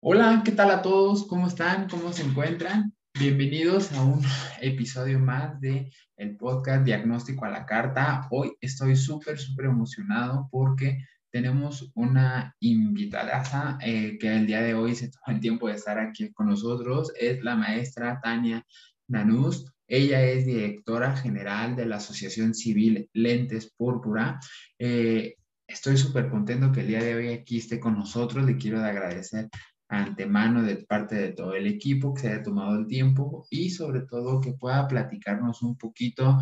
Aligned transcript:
Hola, 0.00 0.42
¿qué 0.44 0.52
tal 0.52 0.70
a 0.70 0.82
todos? 0.82 1.26
¿Cómo 1.26 1.46
están? 1.46 1.88
¿Cómo 1.88 2.12
se 2.12 2.22
encuentran? 2.22 2.94
Bienvenidos 3.18 3.92
a 3.92 4.02
un 4.02 4.22
episodio 4.60 5.18
más 5.18 5.60
de 5.60 5.92
el 6.16 6.36
podcast 6.36 6.84
Diagnóstico 6.84 7.44
a 7.44 7.50
la 7.50 7.66
Carta. 7.66 8.26
Hoy 8.30 8.52
estoy 8.60 8.96
súper, 8.96 9.38
súper 9.38 9.66
emocionado 9.66 10.48
porque 10.50 11.04
tenemos 11.30 11.90
una 11.94 12.54
invitada 12.60 13.78
eh, 13.82 14.18
que 14.18 14.34
el 14.34 14.46
día 14.46 14.62
de 14.62 14.74
hoy 14.74 14.94
se 14.94 15.08
toma 15.10 15.36
el 15.36 15.40
tiempo 15.40 15.68
de 15.68 15.74
estar 15.74 15.98
aquí 15.98 16.32
con 16.32 16.46
nosotros. 16.46 17.12
Es 17.18 17.42
la 17.42 17.56
maestra 17.56 18.20
Tania 18.22 18.64
Nanús. 19.08 19.66
Ella 19.86 20.22
es 20.22 20.44
directora 20.44 21.16
general 21.16 21.74
de 21.74 21.86
la 21.86 21.96
Asociación 21.96 22.54
Civil 22.54 23.08
Lentes 23.14 23.72
Púrpura. 23.76 24.38
Eh, 24.78 25.37
estoy 25.68 25.98
súper 25.98 26.30
contento 26.30 26.72
que 26.72 26.80
el 26.80 26.88
día 26.88 27.02
de 27.02 27.14
hoy 27.14 27.28
aquí 27.28 27.58
esté 27.58 27.78
con 27.78 27.94
nosotros. 27.94 28.44
Le 28.44 28.56
quiero 28.56 28.80
agradecer 28.80 29.48
antemano 29.88 30.62
de 30.62 30.76
parte 30.76 31.14
de 31.14 31.32
todo 31.32 31.54
el 31.54 31.66
equipo 31.66 32.12
que 32.12 32.22
se 32.22 32.28
haya 32.28 32.42
tomado 32.42 32.78
el 32.78 32.86
tiempo 32.86 33.46
y 33.50 33.70
sobre 33.70 34.02
todo 34.02 34.40
que 34.40 34.52
pueda 34.54 34.88
platicarnos 34.88 35.62
un 35.62 35.76
poquito 35.76 36.38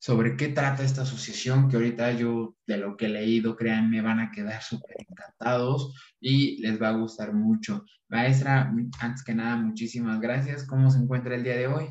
sobre 0.00 0.36
qué 0.36 0.48
trata 0.48 0.84
esta 0.84 1.02
asociación, 1.02 1.68
que 1.68 1.76
ahorita 1.76 2.12
yo 2.12 2.54
de 2.66 2.76
lo 2.76 2.96
que 2.96 3.06
he 3.06 3.08
leído, 3.08 3.56
créanme, 3.56 4.00
van 4.00 4.20
a 4.20 4.30
quedar 4.30 4.62
súper 4.62 4.96
encantados 5.00 5.92
y 6.20 6.58
les 6.62 6.80
va 6.80 6.90
a 6.90 6.96
gustar 6.96 7.32
mucho. 7.32 7.84
Maestra, 8.08 8.72
antes 9.00 9.24
que 9.24 9.34
nada, 9.34 9.56
muchísimas 9.56 10.20
gracias. 10.20 10.64
¿Cómo 10.64 10.90
se 10.90 11.00
encuentra 11.00 11.34
el 11.34 11.42
día 11.42 11.56
de 11.56 11.66
hoy? 11.66 11.86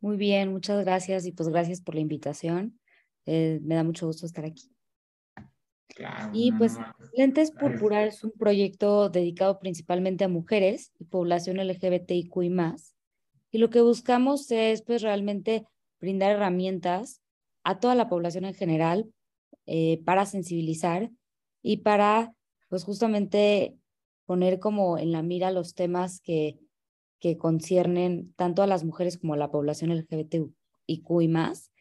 Muy 0.00 0.16
bien, 0.16 0.50
muchas 0.50 0.84
gracias 0.84 1.24
y 1.24 1.32
pues 1.32 1.48
gracias 1.50 1.80
por 1.80 1.94
la 1.94 2.00
invitación. 2.00 2.80
Eh, 3.26 3.60
me 3.62 3.76
da 3.76 3.84
mucho 3.84 4.06
gusto 4.06 4.26
estar 4.26 4.44
aquí 4.44 4.72
y 6.32 6.52
pues 6.52 6.76
Lentes 7.16 7.50
Púrpura 7.50 8.04
es 8.06 8.24
un 8.24 8.32
proyecto 8.32 9.08
dedicado 9.08 9.58
principalmente 9.58 10.24
a 10.24 10.28
mujeres 10.28 10.92
y 10.98 11.04
población 11.04 11.58
LGBTIQ 11.58 12.42
y 12.42 12.50
más. 12.50 12.94
Y 13.50 13.58
lo 13.58 13.70
que 13.70 13.80
buscamos 13.80 14.50
es 14.50 14.82
pues 14.82 15.02
realmente 15.02 15.66
brindar 16.00 16.32
herramientas 16.32 17.20
a 17.64 17.80
toda 17.80 17.94
la 17.94 18.08
población 18.08 18.44
en 18.44 18.54
general 18.54 19.12
eh, 19.66 20.02
para 20.04 20.26
sensibilizar 20.26 21.10
y 21.62 21.78
para 21.78 22.34
pues 22.68 22.84
justamente 22.84 23.76
poner 24.24 24.60
como 24.60 24.98
en 24.98 25.12
la 25.12 25.22
mira 25.22 25.50
los 25.50 25.74
temas 25.74 26.20
que, 26.20 26.58
que 27.18 27.36
conciernen 27.36 28.32
tanto 28.34 28.62
a 28.62 28.66
las 28.66 28.84
mujeres 28.84 29.18
como 29.18 29.34
a 29.34 29.36
la 29.36 29.50
población 29.50 29.90
LGBTIQ 29.90 31.20
y 31.20 31.28
más. 31.28 31.72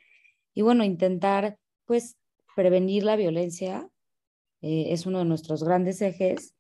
Y 0.53 0.63
bueno, 0.63 0.83
intentar 0.83 1.57
pues 1.85 2.17
prevenir 2.55 3.03
la 3.03 3.15
violencia 3.15 3.89
eh, 4.61 4.88
es 4.89 5.05
uno 5.05 5.19
de 5.19 5.25
nuestros 5.25 5.63
grandes 5.63 6.02
ejes, 6.02 6.55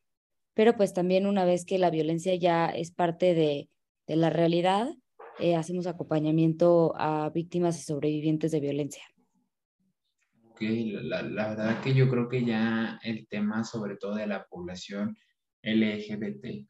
pero 0.53 0.75
pues 0.75 0.93
también 0.93 1.25
una 1.25 1.45
vez 1.45 1.65
que 1.65 1.77
la 1.77 1.89
violencia 1.89 2.35
ya 2.35 2.67
es 2.67 2.91
parte 2.91 3.33
de, 3.33 3.69
de 4.07 4.15
la 4.15 4.29
realidad, 4.29 4.89
eh, 5.39 5.55
hacemos 5.55 5.87
acompañamiento 5.87 6.93
a 6.97 7.29
víctimas 7.29 7.79
y 7.79 7.83
sobrevivientes 7.83 8.51
de 8.51 8.59
violencia. 8.59 9.03
Ok, 10.51 10.61
la, 10.61 11.21
la, 11.21 11.49
verdad 11.49 11.81
que 11.81 11.93
yo 11.93 12.09
creo 12.09 12.27
que 12.27 12.43
ya 12.43 12.99
el 13.03 13.25
tema 13.29 13.63
sobre 13.63 13.95
todo 13.95 14.15
de 14.15 14.27
la 14.27 14.45
población 14.45 15.15
LGBT 15.63 16.65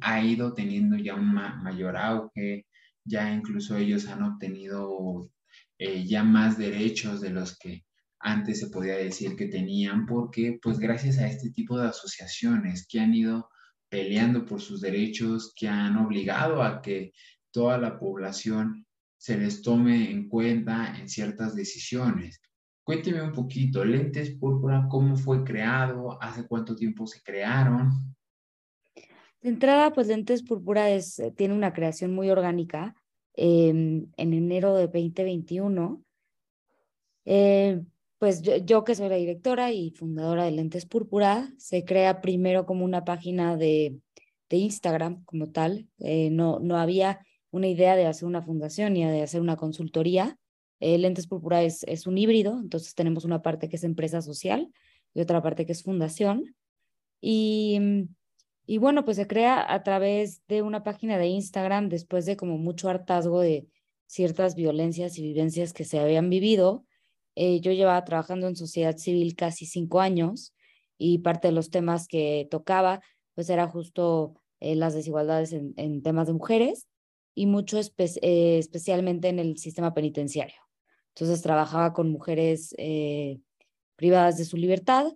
ha 0.00 0.22
ido 0.22 0.52
teniendo 0.54 0.96
ya 0.96 1.14
un 1.14 1.32
mayor 1.34 1.96
auge, 1.96 2.66
ya 3.04 3.32
incluso 3.32 3.76
ellos 3.76 4.08
han 4.08 4.22
obtenido 4.22 5.30
eh, 5.78 6.04
ya 6.04 6.22
más 6.24 6.56
derechos 6.58 7.20
de 7.20 7.30
los 7.30 7.58
que 7.58 7.83
antes 8.24 8.58
se 8.58 8.68
podía 8.68 8.96
decir 8.96 9.36
que 9.36 9.46
tenían, 9.46 10.06
porque 10.06 10.58
pues 10.62 10.78
gracias 10.78 11.18
a 11.18 11.28
este 11.28 11.50
tipo 11.50 11.78
de 11.78 11.88
asociaciones 11.88 12.86
que 12.88 12.98
han 12.98 13.14
ido 13.14 13.50
peleando 13.90 14.46
por 14.46 14.62
sus 14.62 14.80
derechos, 14.80 15.52
que 15.54 15.68
han 15.68 15.98
obligado 15.98 16.62
a 16.62 16.80
que 16.80 17.12
toda 17.50 17.76
la 17.76 17.98
población 17.98 18.86
se 19.18 19.36
les 19.36 19.60
tome 19.60 20.10
en 20.10 20.28
cuenta 20.28 20.96
en 20.98 21.08
ciertas 21.08 21.54
decisiones. 21.54 22.40
Cuénteme 22.82 23.22
un 23.22 23.32
poquito, 23.32 23.84
Lentes 23.84 24.30
Púrpura, 24.30 24.86
¿cómo 24.90 25.16
fue 25.16 25.44
creado? 25.44 26.20
¿Hace 26.22 26.46
cuánto 26.46 26.74
tiempo 26.74 27.06
se 27.06 27.22
crearon? 27.22 27.90
De 29.42 29.50
entrada, 29.50 29.92
pues 29.92 30.08
Lentes 30.08 30.42
Púrpura 30.42 30.90
es, 30.90 31.18
eh, 31.18 31.30
tiene 31.30 31.52
una 31.54 31.74
creación 31.74 32.14
muy 32.14 32.30
orgánica. 32.30 32.96
en 33.36 34.12
enero 34.16 34.76
de 34.76 34.86
2021, 34.86 36.04
eh, 37.24 37.82
pues 38.24 38.40
yo, 38.40 38.84
que 38.84 38.94
soy 38.94 39.10
la 39.10 39.16
directora 39.16 39.70
y 39.70 39.90
fundadora 39.90 40.44
de 40.44 40.50
Lentes 40.50 40.86
Púrpura, 40.86 41.52
se 41.58 41.84
crea 41.84 42.22
primero 42.22 42.64
como 42.64 42.82
una 42.82 43.04
página 43.04 43.58
de, 43.58 44.00
Instagram 44.48 45.22
como 45.26 45.50
tal. 45.50 45.90
Eh, 45.98 46.30
no, 46.30 46.58
no 46.58 46.78
había 46.78 47.20
una 47.50 47.68
idea 47.68 47.96
de 47.96 48.06
hacer 48.06 48.26
una 48.26 48.40
fundación 48.40 48.94
ni 48.94 49.04
de 49.04 49.20
hacer 49.20 49.42
una 49.42 49.56
consultoría. 49.58 50.38
Eh, 50.80 50.96
Lentes 50.96 51.26
Púrpura 51.26 51.62
es, 51.62 51.82
es 51.82 52.06
un 52.06 52.16
híbrido, 52.16 52.58
entonces 52.58 52.94
tenemos 52.94 53.26
una 53.26 53.42
parte 53.42 53.68
que 53.68 53.76
es 53.76 53.84
empresa 53.84 54.22
social 54.22 54.72
y 55.12 55.20
otra 55.20 55.42
parte 55.42 55.66
que 55.66 55.72
es 55.72 55.82
fundación. 55.82 56.56
Y, 57.20 57.78
y 58.64 58.78
bueno, 58.78 59.04
pues 59.04 59.18
se 59.18 59.26
crea 59.26 59.70
a 59.70 59.82
través 59.82 60.40
de 60.46 60.62
una 60.62 60.82
página 60.82 61.18
de 61.18 61.26
Instagram 61.26 61.90
después 61.90 62.24
de 62.24 62.38
como 62.38 62.56
mucho 62.56 62.88
hartazgo 62.88 63.40
de 63.40 63.66
ciertas 64.06 64.54
violencias 64.54 65.18
y 65.18 65.22
vivencias 65.22 65.74
que 65.74 65.84
se 65.84 65.98
habían 65.98 66.30
vivido 66.30 66.86
eh, 67.36 67.60
yo 67.60 67.72
llevaba 67.72 68.04
trabajando 68.04 68.46
en 68.46 68.56
sociedad 68.56 68.96
civil 68.96 69.34
casi 69.34 69.66
cinco 69.66 70.00
años 70.00 70.54
y 70.98 71.18
parte 71.18 71.48
de 71.48 71.52
los 71.52 71.70
temas 71.70 72.06
que 72.06 72.46
tocaba 72.50 73.00
pues 73.34 73.50
era 73.50 73.66
justo 73.68 74.34
eh, 74.60 74.76
las 74.76 74.94
desigualdades 74.94 75.52
en, 75.52 75.74
en, 75.76 76.02
temas 76.02 76.28
de 76.28 76.34
mujeres 76.34 76.86
y 77.34 77.46
mucho 77.46 77.78
eh, 77.78 78.58
especialmente 78.58 79.28
en 79.28 79.40
el 79.40 79.58
sistema 79.58 79.92
penitenciario. 79.92 80.60
Entonces 81.14 81.42
trabajaba 81.42 81.92
con 81.92 82.10
mujeres 82.10 82.74
privadas 83.96 84.36
de 84.36 84.44
su 84.44 84.56
libertad 84.56 85.12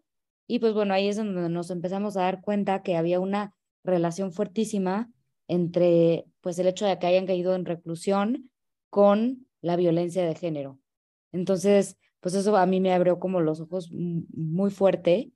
y 0.47 0.61
pues 0.61 0.73
bueno, 0.73 0.95
ahí 0.95 1.09
es 1.09 1.17
donde 1.17 1.49
nos 1.49 1.71
empezamos 1.71 2.17
a 2.17 2.23
dar 2.23 2.41
cuenta 2.41 2.83
que 2.83 2.97
había 2.97 3.21
una 3.21 3.55
relación 3.85 4.33
fuertísima 4.33 5.11
entre 5.49 6.27
pues 6.41 6.59
el 6.59 6.69
hecho 6.69 6.87
de 6.87 6.99
que 6.99 7.07
hayan 7.07 7.27
caído 7.27 7.55
en 7.55 7.65
reclusión 7.65 8.51
con 8.91 9.47
la 9.61 9.77
violencia 9.77 10.25
de 10.25 10.35
género. 10.35 10.79
Entonces, 11.33 11.97
pues 12.21 12.35
eso 12.35 12.57
a 12.57 12.67
mí 12.67 12.81
me 12.81 12.93
abrió 12.93 13.19
como 13.19 13.41
los 13.41 13.61
ojos 13.61 13.91
muy 13.93 14.71
fuerte 14.71 15.31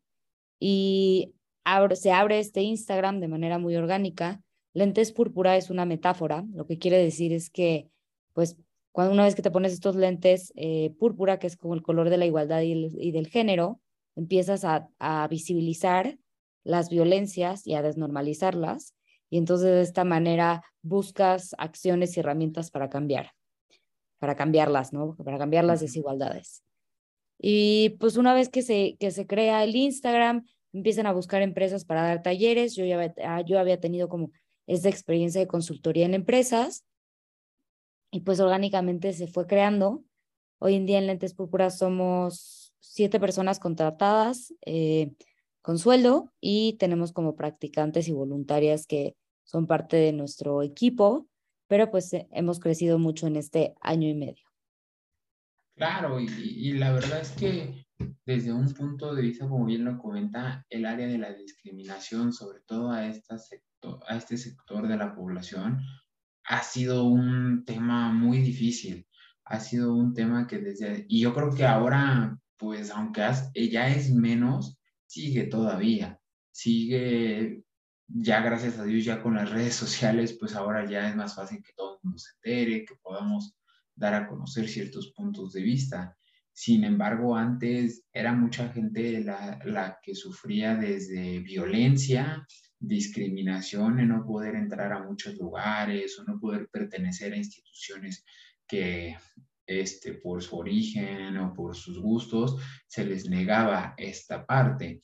y 0.59 1.35
se 1.95 2.13
abre 2.13 2.39
este 2.39 2.63
Instagram 2.63 3.21
de 3.21 3.29
manera 3.29 3.59
muy 3.59 3.77
orgánica. 3.77 4.43
Lentes 4.75 5.13
púrpura 5.13 5.57
es 5.57 5.71
una 5.71 5.85
metáfora, 5.85 6.45
lo 6.55 6.67
que 6.67 6.79
quiere 6.79 6.99
decir 6.99 7.33
es 7.33 7.51
que, 7.51 7.91
pues, 8.33 8.57
cuando 8.91 9.13
una 9.13 9.25
vez 9.25 9.35
que 9.35 9.43
te 9.43 9.51
pones 9.51 9.73
estos 9.73 9.97
lentes 9.97 10.53
eh, 10.57 10.95
púrpura, 10.99 11.39
que 11.39 11.47
es 11.47 11.57
como 11.57 11.75
el 11.75 11.83
color 11.83 12.11
de 12.11 12.17
la 12.19 12.27
igualdad 12.27 12.61
y, 12.63 13.11
del 13.13 13.27
género, 13.27 13.81
empiezas 14.17 14.65
a, 14.65 14.89
a, 14.99 15.27
visibilizar 15.29 16.19
las 16.65 16.91
violencias 16.91 17.67
y 17.67 17.75
a 17.75 17.83
desnormalizarlas, 17.83 18.95
y 19.31 19.39
entonces 19.39 19.69
de 19.69 19.83
esta 19.83 20.05
manera 20.05 20.63
buscas 20.83 21.55
acciones 21.59 22.17
y 22.17 22.21
herramientas 22.21 22.71
para 22.71 22.91
cambiar, 22.91 23.33
para 24.19 24.37
cambiarlas, 24.37 24.93
¿no? 24.93 25.17
Para 25.17 25.39
cambiar 25.39 25.65
las 25.65 25.81
desigualdades. 25.81 26.63
Y 27.45 27.97
pues 27.99 28.17
una 28.17 28.35
vez 28.35 28.49
que 28.49 28.63
se, 28.63 28.97
que 29.01 29.11
se 29.11 29.27
crea 29.27 29.65
el 29.65 29.75
Instagram, 29.75 30.47
empiezan 30.73 31.07
a 31.07 31.13
buscar 31.13 31.43
empresas 31.43 31.85
para 31.85 32.03
dar 32.03 32.23
talleres. 32.23 32.77
Yo, 32.77 32.85
ya, 32.85 33.13
ah, 33.25 33.43
yo 33.43 33.59
había 33.59 33.81
tenido 33.81 34.09
como 34.09 34.31
esta 34.69 34.89
experiencia 34.89 35.41
de 35.41 35.49
consultoría 35.49 36.07
en 36.07 36.15
empresas 36.15 36.85
y 38.13 38.21
pues 38.21 38.39
orgánicamente 38.39 39.13
se 39.13 39.27
fue 39.27 39.49
creando. 39.49 40.05
Hoy 40.59 40.75
en 40.77 40.87
día 40.87 40.99
en 40.99 41.09
Lentes 41.09 41.35
Púrpuras 41.35 41.79
somos 41.79 42.73
siete 42.79 43.19
personas 43.19 43.59
contratadas 43.59 44.55
eh, 44.65 45.13
con 45.63 45.79
sueldo 45.79 46.33
y 46.41 46.75
tenemos 46.75 47.13
como 47.13 47.35
practicantes 47.35 48.07
y 48.07 48.13
voluntarias 48.13 48.87
que 48.87 49.17
son 49.43 49.67
parte 49.67 49.97
de 49.97 50.13
nuestro 50.13 50.63
equipo, 50.63 51.27
pero 51.67 51.91
pues 51.91 52.13
eh, 52.13 52.29
hemos 52.31 52.61
crecido 52.61 53.01
mucho 53.01 53.27
en 53.27 53.35
este 53.35 53.75
año 53.81 54.09
y 54.09 54.15
medio. 54.15 54.42
Claro, 55.75 56.21
y, 56.21 56.73
la 56.75 56.93
verdad 56.93 57.21
es 57.21 57.31
que 57.33 57.87
desde 58.27 58.53
un 58.53 58.73
punto 58.73 59.15
de 59.15 59.23
vista, 59.23 59.49
como 59.49 59.65
bien 59.65 59.85
lo 59.85 59.99
comenta, 59.99 60.65
el 60.69 60.87
área 60.87 61.07
de 61.07 61.19
la 61.19 61.33
discriminación, 61.33 62.33
sobre 62.33 62.61
todo 62.61 62.91
a, 62.91 63.07
esta 63.07 63.37
a 64.07 64.17
este 64.17 64.37
sector 64.37 64.87
de 64.87 64.97
la 64.97 65.15
población, 65.15 65.81
ha 66.45 66.63
sido 66.63 67.05
un 67.05 67.65
tema 67.65 68.13
muy 68.13 68.39
difícil. 68.39 69.07
Ha 69.45 69.61
sido 69.61 69.95
un 69.95 70.15
tema 70.15 70.47
que 70.47 70.59
desde, 70.59 71.07
y 71.09 71.21
yo 71.21 71.35
creo 71.35 71.55
que 71.55 71.65
ahora, 71.65 72.39
pues 72.57 72.91
aunque 72.91 73.23
ya 73.71 73.89
es 73.89 74.13
menos, 74.13 74.79
sigue 75.07 75.45
todavía. 75.45 76.21
Sigue, 76.53 77.65
ya 78.07 78.41
gracias 78.41 78.79
a 78.79 78.85
Dios, 78.85 79.05
ya 79.05 79.23
con 79.23 79.35
las 79.35 79.51
redes 79.51 79.75
sociales, 79.75 80.37
pues 80.39 80.55
ahora 80.55 80.89
ya 80.89 81.09
es 81.09 81.17
más 81.17 81.35
fácil 81.35 81.63
que 81.63 81.73
todo 81.75 81.95
el 81.95 82.01
mundo 82.03 82.19
se 82.19 82.31
entere, 82.37 82.85
que 82.85 82.95
podamos 82.97 83.57
dar 84.03 84.15
a 84.15 84.27
conocer 84.27 84.69
ciertos 84.69 85.13
puntos 85.13 85.53
de 85.53 85.63
vista. 85.63 86.17
Sin 86.53 86.83
embargo, 86.83 87.37
antes 87.37 88.05
era 88.13 88.33
mucha 88.35 88.69
gente 88.69 89.21
la, 89.21 89.61
la 89.65 89.99
que 90.03 90.15
sufría 90.15 90.75
desde 90.75 91.39
violencia, 91.39 92.45
discriminación 92.81 94.07
no 94.09 94.27
poder 94.27 94.57
entrar 94.57 94.93
a 94.93 95.05
muchos 95.05 95.37
lugares 95.37 96.19
o 96.19 96.25
no 96.25 96.41
poder 96.41 96.69
pertenecer 96.69 97.33
a 97.33 97.37
instituciones 97.37 98.25
que 98.67 99.17
este, 99.65 100.15
por 100.15 100.43
su 100.43 100.57
origen 100.57 101.37
o 101.37 101.55
por 101.55 101.77
sus 101.77 102.01
gustos 102.01 102.57
se 102.89 103.05
les 103.05 103.29
negaba 103.29 103.95
esta 103.97 104.45
parte. 104.45 105.01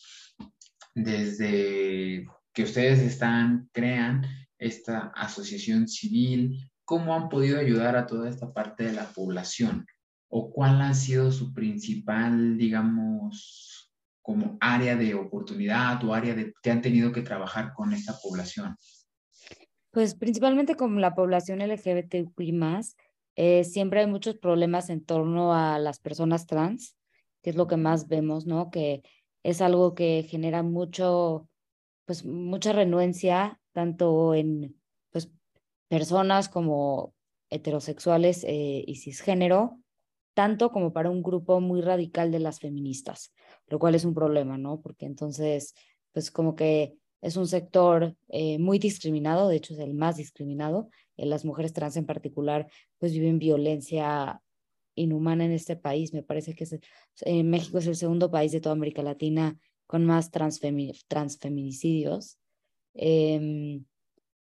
Desde 0.92 2.26
que 2.52 2.62
ustedes 2.64 2.98
están, 2.98 3.70
crean 3.72 4.26
esta 4.58 5.12
asociación 5.14 5.86
civil, 5.86 6.58
¿cómo 6.88 7.14
han 7.14 7.28
podido 7.28 7.60
ayudar 7.60 7.96
a 7.96 8.06
toda 8.06 8.30
esta 8.30 8.50
parte 8.50 8.84
de 8.84 8.94
la 8.94 9.04
población? 9.04 9.86
¿O 10.30 10.50
cuál 10.50 10.80
ha 10.80 10.94
sido 10.94 11.30
su 11.30 11.52
principal, 11.52 12.56
digamos, 12.56 13.92
como 14.22 14.56
área 14.58 14.96
de 14.96 15.14
oportunidad 15.14 16.02
o 16.02 16.14
área 16.14 16.34
de, 16.34 16.54
que 16.62 16.70
han 16.70 16.80
tenido 16.80 17.12
que 17.12 17.20
trabajar 17.20 17.74
con 17.74 17.92
esta 17.92 18.14
población? 18.22 18.74
Pues 19.90 20.14
principalmente 20.14 20.76
con 20.76 20.98
la 21.02 21.14
población 21.14 21.60
LGBTQI 21.60 22.58
eh, 23.36 23.64
siempre 23.64 24.00
hay 24.00 24.06
muchos 24.06 24.38
problemas 24.38 24.88
en 24.88 25.04
torno 25.04 25.52
a 25.52 25.78
las 25.78 26.00
personas 26.00 26.46
trans, 26.46 26.96
que 27.42 27.50
es 27.50 27.56
lo 27.56 27.66
que 27.66 27.76
más 27.76 28.08
vemos, 28.08 28.46
¿no? 28.46 28.70
Que 28.70 29.02
es 29.42 29.60
algo 29.60 29.94
que 29.94 30.26
genera 30.26 30.62
mucho, 30.62 31.50
pues 32.06 32.24
mucha 32.24 32.72
renuencia, 32.72 33.60
tanto 33.72 34.34
en 34.34 34.77
personas 35.88 36.48
como 36.48 37.14
heterosexuales 37.50 38.44
eh, 38.44 38.84
y 38.86 38.96
cisgénero, 38.96 39.80
tanto 40.34 40.70
como 40.70 40.92
para 40.92 41.10
un 41.10 41.22
grupo 41.22 41.60
muy 41.60 41.80
radical 41.80 42.30
de 42.30 42.38
las 42.38 42.60
feministas 42.60 43.32
lo 43.68 43.78
cual 43.78 43.94
es 43.94 44.04
un 44.04 44.14
problema, 44.14 44.58
¿no? 44.58 44.80
Porque 44.80 45.06
entonces, 45.06 45.74
pues 46.12 46.30
como 46.30 46.54
que 46.54 46.94
es 47.20 47.36
un 47.36 47.46
sector 47.46 48.16
eh, 48.28 48.58
muy 48.58 48.78
discriminado, 48.78 49.48
de 49.48 49.56
hecho 49.56 49.74
es 49.74 49.80
el 49.80 49.94
más 49.94 50.16
discriminado. 50.16 50.88
Eh, 51.16 51.26
las 51.26 51.44
mujeres 51.44 51.72
trans 51.72 51.96
en 51.96 52.06
particular, 52.06 52.68
pues 52.98 53.12
viven 53.12 53.38
violencia 53.38 54.40
inhumana 54.94 55.44
en 55.44 55.52
este 55.52 55.76
país. 55.76 56.12
Me 56.12 56.22
parece 56.22 56.54
que 56.54 56.66
México 57.44 57.78
es 57.78 57.86
el 57.86 57.96
segundo 57.96 58.30
país 58.30 58.52
de 58.52 58.60
toda 58.60 58.74
América 58.74 59.02
Latina 59.02 59.56
con 59.86 60.04
más 60.04 60.30
transfeminicidios. 60.30 62.38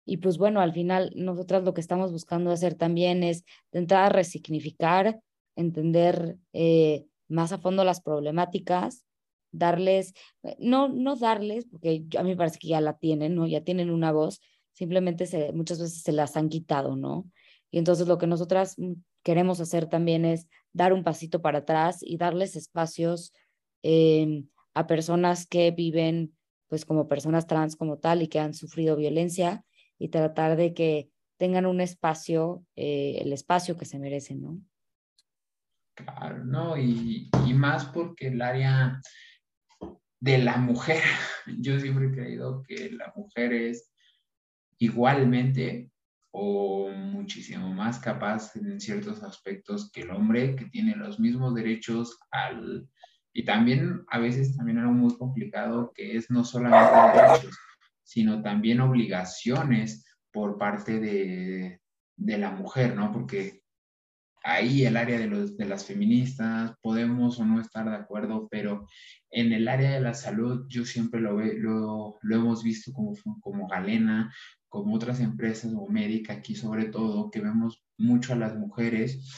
Y 0.06 0.18
pues 0.18 0.38
bueno, 0.38 0.60
al 0.60 0.72
final 0.72 1.12
nosotras 1.14 1.64
lo 1.64 1.74
que 1.74 1.82
estamos 1.82 2.12
buscando 2.12 2.50
hacer 2.50 2.74
también 2.74 3.22
es 3.22 3.44
intentar 3.72 4.14
resignificar, 4.14 5.20
entender 5.56 6.38
más 7.28 7.52
a 7.52 7.58
fondo 7.58 7.84
las 7.84 8.00
problemáticas 8.00 9.06
darles, 9.56 10.14
eh, 10.42 10.56
no, 10.58 10.88
no 10.88 11.16
darles, 11.16 11.66
porque 11.66 12.04
a 12.18 12.22
mí 12.22 12.30
me 12.30 12.36
parece 12.36 12.58
que 12.58 12.68
ya 12.68 12.80
la 12.80 12.98
tienen, 12.98 13.34
¿no? 13.34 13.46
Ya 13.46 13.62
tienen 13.62 13.90
una 13.90 14.12
voz, 14.12 14.40
simplemente 14.72 15.26
se, 15.26 15.52
muchas 15.52 15.80
veces 15.80 16.02
se 16.02 16.12
las 16.12 16.36
han 16.36 16.48
quitado, 16.48 16.96
¿no? 16.96 17.30
Y 17.70 17.78
entonces 17.78 18.06
lo 18.06 18.18
que 18.18 18.26
nosotras 18.26 18.76
queremos 19.22 19.60
hacer 19.60 19.86
también 19.86 20.24
es 20.24 20.48
dar 20.72 20.92
un 20.92 21.04
pasito 21.04 21.42
para 21.42 21.58
atrás 21.58 21.98
y 22.02 22.16
darles 22.16 22.56
espacios 22.56 23.32
em, 23.82 24.48
a 24.74 24.86
personas 24.86 25.46
que 25.46 25.70
viven 25.70 26.34
pues 26.68 26.84
como 26.84 27.08
personas 27.08 27.46
trans 27.46 27.76
como 27.76 27.98
tal 27.98 28.22
y 28.22 28.28
que 28.28 28.40
han 28.40 28.54
sufrido 28.54 28.96
violencia 28.96 29.64
y 29.98 30.08
tratar 30.08 30.56
de 30.56 30.74
que 30.74 31.10
tengan 31.38 31.66
un 31.66 31.80
espacio, 31.80 32.64
eh, 32.76 33.18
el 33.20 33.32
espacio 33.32 33.76
que 33.76 33.84
se 33.84 33.98
merecen, 33.98 34.42
¿no? 34.42 34.60
Claro, 35.94 36.44
no, 36.44 36.76
y, 36.76 37.30
y 37.46 37.54
más 37.54 37.86
porque 37.86 38.28
el 38.28 38.42
área 38.42 39.00
de 40.20 40.38
la 40.38 40.56
mujer. 40.56 41.02
Yo 41.58 41.78
siempre 41.80 42.06
he 42.06 42.12
creído 42.12 42.62
que 42.62 42.90
la 42.90 43.12
mujer 43.16 43.52
es 43.52 43.92
igualmente 44.78 45.90
o 46.32 46.90
muchísimo 46.90 47.72
más 47.72 47.98
capaz 47.98 48.54
en 48.56 48.78
ciertos 48.80 49.22
aspectos 49.22 49.90
que 49.90 50.02
el 50.02 50.10
hombre, 50.10 50.54
que 50.54 50.66
tiene 50.66 50.96
los 50.96 51.18
mismos 51.18 51.54
derechos 51.54 52.18
al... 52.30 52.88
Y 53.32 53.44
también 53.44 54.04
a 54.08 54.18
veces 54.18 54.56
también 54.56 54.78
algo 54.78 54.92
muy 54.92 55.16
complicado 55.16 55.92
que 55.94 56.16
es 56.16 56.30
no 56.30 56.44
solamente 56.44 57.22
derechos, 57.22 57.58
sino 58.06 58.40
también 58.40 58.80
obligaciones 58.80 60.04
por 60.32 60.58
parte 60.58 61.00
de, 61.00 61.80
de 62.16 62.38
la 62.38 62.52
mujer, 62.52 62.94
¿no? 62.94 63.10
Porque 63.12 63.62
ahí 64.44 64.84
el 64.84 64.96
área 64.96 65.18
de, 65.18 65.26
los, 65.26 65.56
de 65.56 65.64
las 65.64 65.84
feministas, 65.84 66.72
podemos 66.80 67.40
o 67.40 67.44
no 67.44 67.60
estar 67.60 67.90
de 67.90 67.96
acuerdo, 67.96 68.46
pero 68.48 68.86
en 69.28 69.52
el 69.52 69.66
área 69.66 69.90
de 69.90 70.00
la 70.00 70.14
salud 70.14 70.66
yo 70.68 70.84
siempre 70.84 71.20
lo, 71.20 71.40
lo, 71.40 72.18
lo 72.22 72.36
hemos 72.36 72.62
visto 72.62 72.92
como, 72.92 73.12
como 73.40 73.66
Galena, 73.66 74.32
como 74.68 74.94
otras 74.94 75.18
empresas 75.18 75.72
o 75.74 75.88
médica 75.88 76.34
aquí 76.34 76.54
sobre 76.54 76.84
todo, 76.84 77.28
que 77.28 77.40
vemos 77.40 77.84
mucho 77.98 78.34
a 78.34 78.36
las 78.36 78.56
mujeres. 78.56 79.28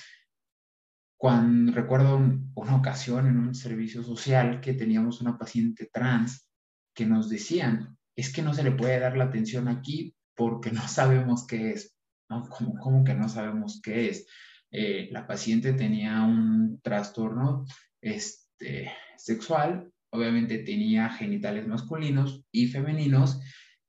Cuando 1.17 1.73
recuerdo 1.73 2.19
una 2.55 2.76
ocasión 2.76 3.26
en 3.29 3.38
un 3.38 3.55
servicio 3.55 4.03
social 4.03 4.61
que 4.61 4.75
teníamos 4.75 5.23
una 5.23 5.38
paciente 5.38 5.88
trans 5.91 6.47
que 6.94 7.06
nos 7.06 7.31
decían, 7.31 7.98
es 8.19 8.32
que 8.32 8.43
no 8.43 8.53
se 8.53 8.65
le 8.65 8.73
puede 8.73 8.99
dar 8.99 9.17
la 9.17 9.25
atención 9.25 9.69
aquí 9.69 10.12
porque 10.35 10.73
no 10.73 10.87
sabemos 10.88 11.47
qué 11.47 11.70
es. 11.70 11.97
¿no? 12.29 12.49
¿Cómo, 12.49 12.75
¿Cómo 12.79 13.05
que 13.05 13.15
no 13.15 13.29
sabemos 13.29 13.81
qué 13.82 14.11
es? 14.11 14.26
Eh, 14.73 15.09
la 15.12 15.26
paciente 15.26 15.73
tenía 15.73 16.23
un 16.23 16.81
trastorno 16.82 17.65
este, 18.03 18.93
sexual, 19.17 19.93
obviamente 20.11 20.59
tenía 20.59 21.09
genitales 21.11 21.67
masculinos 21.69 22.44
y 22.50 22.67
femeninos 22.67 23.41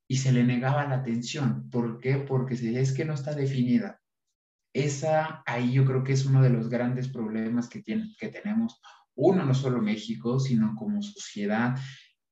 y 0.08 0.18
se 0.18 0.32
le 0.32 0.44
negaba 0.44 0.88
la 0.88 0.96
atención. 0.96 1.68
¿Por 1.70 2.00
qué? 2.00 2.18
Porque 2.18 2.56
se 2.56 2.80
es 2.80 2.94
que 2.94 3.06
no 3.06 3.16
está 3.16 3.34
definida. 3.34 4.00
Esa 4.74 5.42
ahí 5.48 5.74
yo 5.74 5.86
creo 5.86 6.04
que 6.04 6.14
es 6.14 6.26
uno 6.28 6.44
de 6.44 6.52
los 6.52 6.70
grandes 6.70 7.10
problemas 7.10 7.68
que, 7.68 7.82
tiene, 7.82 8.14
que 8.20 8.30
tenemos, 8.30 8.80
uno, 9.16 9.44
no 9.44 9.56
solo 9.56 9.82
México, 9.82 10.40
sino 10.40 10.76
como 10.76 11.02
sociedad, 11.02 11.76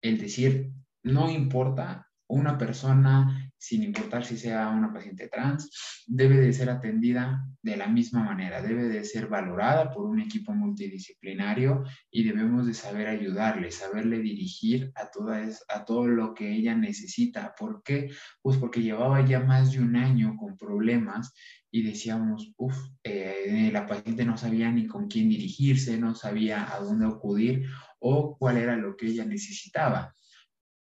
el 0.02 0.20
decir, 0.20 0.72
no 1.08 1.30
importa, 1.30 2.08
una 2.28 2.58
persona 2.58 3.48
sin 3.60 3.84
importar 3.84 4.24
si 4.24 4.38
sea 4.38 4.70
una 4.70 4.94
paciente 4.94 5.28
trans, 5.28 6.04
debe 6.06 6.38
de 6.38 6.54
ser 6.54 6.70
atendida 6.70 7.44
de 7.62 7.76
la 7.76 7.88
misma 7.88 8.24
manera, 8.24 8.62
debe 8.62 8.88
de 8.88 9.04
ser 9.04 9.28
valorada 9.28 9.90
por 9.90 10.06
un 10.06 10.20
equipo 10.20 10.54
multidisciplinario 10.54 11.84
y 12.12 12.24
debemos 12.24 12.68
de 12.68 12.74
saber 12.74 13.08
ayudarle, 13.08 13.72
saberle 13.72 14.20
dirigir 14.20 14.92
a, 14.96 15.10
toda 15.10 15.44
a 15.70 15.86
todo 15.86 16.08
lo 16.08 16.34
que 16.34 16.52
ella 16.52 16.76
necesita. 16.76 17.56
¿Por 17.58 17.82
qué? 17.82 18.12
Pues 18.42 18.58
porque 18.58 18.84
llevaba 18.84 19.26
ya 19.26 19.40
más 19.40 19.72
de 19.72 19.80
un 19.80 19.96
año 19.96 20.36
con 20.38 20.56
problemas 20.56 21.34
y 21.72 21.82
decíamos, 21.82 22.54
uff, 22.58 22.78
eh, 23.04 23.70
la 23.74 23.88
paciente 23.88 24.24
no 24.24 24.38
sabía 24.38 24.72
ni 24.72 24.86
con 24.86 25.08
quién 25.08 25.30
dirigirse, 25.30 25.98
no 25.98 26.14
sabía 26.14 26.74
a 26.74 26.80
dónde 26.80 27.08
acudir 27.08 27.66
o 28.00 28.38
cuál 28.38 28.58
era 28.58 28.78
lo 28.78 28.96
que 28.96 29.08
ella 29.08 29.26
necesitaba 29.26 30.14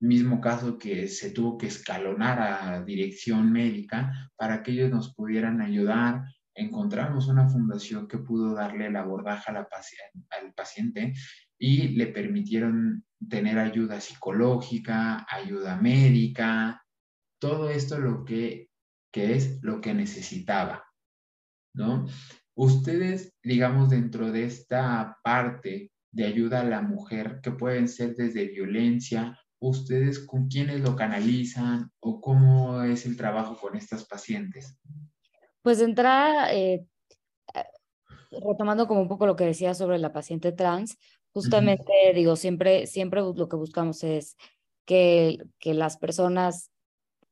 mismo 0.05 0.41
caso 0.41 0.79
que 0.79 1.09
se 1.09 1.31
tuvo 1.31 1.59
que 1.59 1.67
escalonar 1.67 2.41
a 2.41 2.83
dirección 2.85 3.53
médica 3.53 4.31
para 4.37 4.63
que 4.63 4.73
ellos 4.73 4.91
nos 4.91 5.15
pudieran 5.15 5.61
ayudar. 5.61 6.23
Encontramos 6.55 7.27
una 7.29 7.49
fundación 7.49 8.07
que 8.07 8.19
pudo 8.19 8.55
darle 8.55 8.87
el 8.87 8.97
abordaje 8.97 9.53
la 9.53 9.67
al 10.31 10.55
paciente 10.55 11.15
y 11.59 11.89
le 11.89 12.07
permitieron 12.09 13.05
tener 13.29 13.59
ayuda 13.59 14.01
psicológica, 14.01 15.27
ayuda 15.29 15.81
médica, 15.81 16.85
todo 17.41 17.71
esto 17.71 17.99
lo 17.99 18.25
que, 18.25 18.69
que 19.13 19.35
es 19.35 19.63
lo 19.63 19.81
que 19.81 19.95
necesitaba, 19.95 20.85
¿no? 21.75 22.07
Ustedes, 22.57 23.35
digamos, 23.43 23.91
dentro 23.91 24.31
de 24.31 24.45
esta 24.45 25.19
parte 25.25 25.91
de 26.13 26.25
ayuda 26.25 26.61
a 26.61 26.65
la 26.65 26.83
mujer, 26.83 27.41
que 27.43 27.51
pueden 27.51 27.89
ser 27.89 28.15
desde 28.15 28.47
violencia 28.47 29.37
ustedes 29.69 30.19
con 30.19 30.49
quiénes 30.49 30.81
lo 30.81 30.97
canalizan 30.97 31.91
o 32.01 32.21
cómo 32.21 32.83
es 32.83 33.07
el 33.07 33.17
trabajo 33.17 33.57
con 33.61 33.77
estas 33.77 34.05
pacientes? 34.05 34.79
Pues 35.63 35.79
de 35.79 35.85
entrada, 35.85 36.53
eh, 36.53 36.87
retomando 38.31 38.87
como 38.87 39.01
un 39.01 39.09
poco 39.09 39.27
lo 39.27 39.37
que 39.37 39.45
decía 39.45 39.75
sobre 39.75 39.99
la 39.99 40.13
paciente 40.13 40.53
trans, 40.53 40.99
Justamente, 41.35 41.93
digo, 42.15 42.37
siempre, 42.37 42.87
siempre 42.87 43.21
lo 43.21 43.49
que 43.49 43.57
buscamos 43.57 44.05
es 44.05 44.37
que, 44.85 45.39
que 45.59 45.75
las 45.75 45.97
personas 45.97 46.71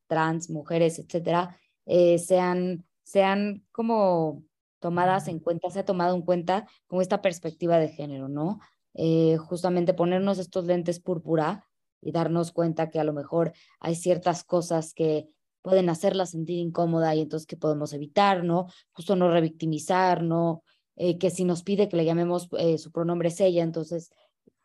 trans, 0.08 0.50
mujeres, 0.50 0.98
etcétera, 0.98 1.56
eh, 1.86 2.18
sean, 2.18 2.84
sean 3.04 3.64
como 3.70 4.42
tomadas 4.80 5.28
en 5.28 5.38
cuenta, 5.38 5.70
se 5.70 5.78
ha 5.78 5.84
tomado 5.84 6.16
en 6.16 6.22
cuenta 6.22 6.66
con 6.88 7.00
esta 7.00 7.22
perspectiva 7.22 7.78
de 7.78 7.90
género, 7.90 8.28
¿no? 8.28 8.58
Eh, 8.94 9.36
justamente 9.36 9.94
ponernos 9.94 10.40
estos 10.40 10.64
lentes 10.64 10.98
púrpura 10.98 11.64
y 12.02 12.12
darnos 12.12 12.52
cuenta 12.52 12.90
que 12.90 12.98
a 12.98 13.04
lo 13.04 13.12
mejor 13.12 13.52
hay 13.80 13.94
ciertas 13.94 14.44
cosas 14.44 14.92
que 14.92 15.28
pueden 15.62 15.88
hacerla 15.88 16.26
sentir 16.26 16.58
incómoda 16.58 17.14
y 17.14 17.20
entonces 17.20 17.46
que 17.46 17.56
podemos 17.56 17.92
evitar, 17.92 18.44
¿no? 18.44 18.66
Justo 18.90 19.16
no 19.16 19.30
revictimizar, 19.30 20.22
¿no? 20.22 20.64
Eh, 20.96 21.16
que 21.18 21.30
si 21.30 21.44
nos 21.44 21.62
pide 21.62 21.88
que 21.88 21.96
le 21.96 22.04
llamemos 22.04 22.48
eh, 22.58 22.76
su 22.76 22.90
pronombre 22.90 23.28
es 23.28 23.40
ella, 23.40 23.62
entonces 23.62 24.10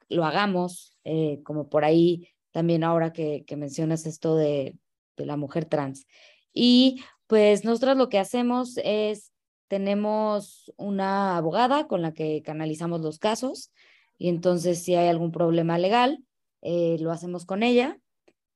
lo 0.09 0.25
hagamos, 0.25 0.97
eh, 1.03 1.41
como 1.43 1.69
por 1.69 1.85
ahí 1.85 2.27
también 2.51 2.83
ahora 2.83 3.13
que, 3.13 3.45
que 3.45 3.55
mencionas 3.55 4.05
esto 4.05 4.35
de, 4.35 4.75
de, 5.15 5.25
la 5.25 5.37
mujer 5.37 5.65
trans. 5.65 6.07
Y 6.53 7.03
pues 7.27 7.63
nosotros 7.63 7.97
lo 7.97 8.09
que 8.09 8.17
hacemos 8.17 8.77
es, 8.83 9.31
tenemos 9.67 10.73
una 10.77 11.37
abogada 11.37 11.87
con 11.87 12.01
la 12.01 12.13
que 12.13 12.41
canalizamos 12.41 13.01
los 13.01 13.19
casos 13.19 13.71
y 14.17 14.29
entonces 14.29 14.81
si 14.81 14.95
hay 14.95 15.07
algún 15.07 15.31
problema 15.31 15.77
legal, 15.77 16.23
lo 16.61 17.11
hacemos 17.11 17.45
con 17.45 17.63
ella. 17.63 17.99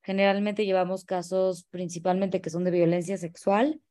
Generalmente 0.04 0.66
llevamos 0.66 1.06
casos 1.06 1.66
principalmente 1.70 2.42
que 2.42 2.50
son 2.50 2.64
de 2.64 2.72
violencia 2.72 3.18
sexual, 3.18 3.82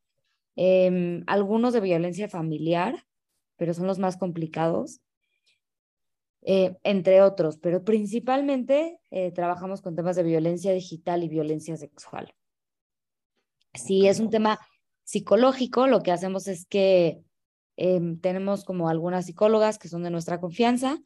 em, 0.56 1.22
algunos 1.26 1.72
de 1.72 1.80
violencia 1.80 2.28
familiar, 2.28 3.06
pero 3.56 3.74
son 3.74 3.86
los 3.86 3.98
más 3.98 4.16
complicados, 4.16 5.00
eh, 6.42 6.76
entre 6.82 7.22
otros, 7.22 7.58
pero 7.58 7.84
principalmente 7.84 8.98
eh, 9.10 9.30
trabajamos 9.30 9.82
con 9.82 9.94
temas 9.94 10.16
de 10.16 10.22
violencia 10.22 10.72
digital 10.72 11.22
y 11.22 11.28
violencia 11.28 11.76
sexual. 11.76 12.34
Si 13.74 14.08
es 14.08 14.18
un 14.18 14.30
tema 14.30 14.58
psicológico, 15.04 15.86
lo 15.86 16.02
que 16.02 16.10
hacemos 16.10 16.48
es 16.48 16.66
que 16.66 17.22
em, 17.76 18.18
tenemos 18.20 18.64
como 18.64 18.88
algunas 18.88 19.26
psicólogas 19.26 19.78
que 19.78 19.88
son 19.88 20.02
de 20.02 20.10
nuestra 20.10 20.40
confianza, 20.40 20.98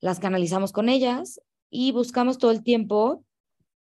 las 0.00 0.18
canalizamos 0.18 0.72
con 0.72 0.88
ellas 0.88 1.40
y 1.72 1.90
buscamos 1.90 2.36
todo 2.36 2.50
el 2.50 2.62
tiempo 2.62 3.24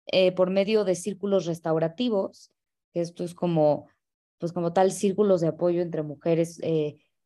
eh, 0.07 0.33
por 0.33 0.51
medio 0.51 0.85
de 0.85 0.95
círculos 0.95 1.47
restaurativos, 1.47 2.53
que 2.93 3.01
esto 3.01 3.25
es 3.25 3.35
como, 3.35 3.89
pues 4.39 4.53
como 4.53 4.75
tal, 4.75 4.93
círculos 4.93 5.41
de 5.41 5.49
apoyo 5.49 5.81
entre 5.81 6.03
mujeres 6.03 6.61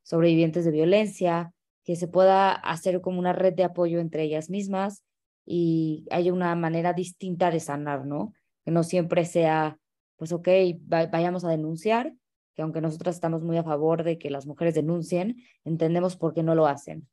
sobrevivientes 0.03 0.65
de 0.65 0.71
violencia, 0.71 1.53
que 1.85 1.97
se 1.97 2.07
pueda 2.09 2.53
hacer 2.53 3.01
como 3.01 3.19
una 3.19 3.33
red 3.33 3.55
de 3.55 3.65
apoyo 3.65 3.99
entre 3.99 4.23
ellas 4.23 4.51
mismas 4.51 5.03
y 5.45 6.07
haya 6.11 6.33
una 6.33 6.55
manera 6.55 6.93
distinta 6.93 7.51
de 7.51 7.61
sanar, 7.61 8.07
¿no? 8.07 8.33
Que 8.65 8.71
no 8.71 8.85
siempre 8.85 9.25
sea, 9.25 9.79
pues 10.17 10.33
ok, 10.33 10.49
vayamos 10.87 11.45
a 11.45 11.51
denunciar, 11.51 12.15
que 12.55 12.63
aunque 12.63 12.81
nosotras 12.81 13.17
estamos 13.17 13.43
muy 13.43 13.57
a 13.57 13.65
favor 13.65 14.05
de 14.05 14.19
que 14.19 14.31
las 14.31 14.47
mujeres 14.47 14.75
denuncien, 14.75 15.43
entendemos 15.65 16.17
por 16.17 16.35
qué 16.35 16.45
no 16.45 16.55
lo 16.55 16.67
hacen. 16.67 17.09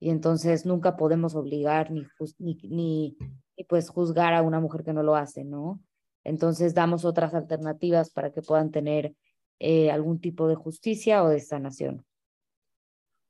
Y 0.00 0.10
entonces 0.10 0.64
nunca 0.64 0.96
podemos 0.96 1.34
obligar 1.34 1.90
ni, 1.90 2.06
ni, 2.38 2.58
ni, 2.64 3.16
pues 3.68 3.90
juzgar 3.90 4.32
a 4.32 4.42
una 4.42 4.58
mujer 4.58 4.82
que 4.82 4.94
no 4.94 5.02
lo 5.02 5.14
hace, 5.14 5.44
¿no? 5.44 5.80
Entonces 6.24 6.74
damos 6.74 7.04
otras 7.04 7.34
alternativas 7.34 8.10
para 8.10 8.32
que 8.32 8.40
puedan 8.40 8.70
tener 8.70 9.14
eh, 9.58 9.90
algún 9.90 10.20
tipo 10.20 10.48
de 10.48 10.54
justicia 10.54 11.22
o 11.22 11.28
de 11.28 11.40
sanación. 11.40 12.04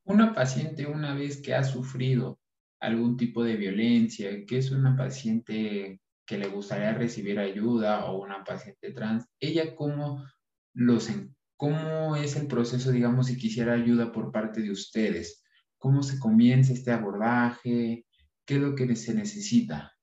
Una 0.04 0.32
paciente 0.32 0.86
una 0.86 1.14
vez 1.14 1.42
que 1.42 1.54
ha 1.54 1.64
sufrido 1.64 2.38
algún 2.80 3.16
tipo 3.16 3.44
de 3.44 3.56
violencia, 3.56 4.46
que 4.46 4.58
es 4.58 4.70
una 4.70 4.96
paciente 4.96 6.00
que 6.24 6.38
le 6.38 6.48
gustaría 6.48 6.94
recibir 6.94 7.38
ayuda 7.38 8.06
o 8.06 8.22
una 8.22 8.44
paciente 8.44 8.92
trans, 8.92 9.26
ella 9.40 9.74
cómo 9.74 10.24
los 10.72 11.10
cómo 11.56 12.16
es 12.16 12.36
el 12.36 12.46
proceso, 12.46 12.90
digamos, 12.90 13.26
si 13.26 13.36
quisiera 13.36 13.74
ayuda 13.74 14.12
por 14.12 14.32
parte 14.32 14.62
de 14.62 14.70
ustedes, 14.70 15.44
cómo 15.80 16.04
se 16.04 16.20
comienza 16.20 16.72
este 16.72 16.92
abordaje, 16.92 18.06
qué 18.44 18.54
es 18.54 18.60
lo 18.60 18.76
que 18.76 18.94
se 18.94 19.14
necesita. 19.14 19.96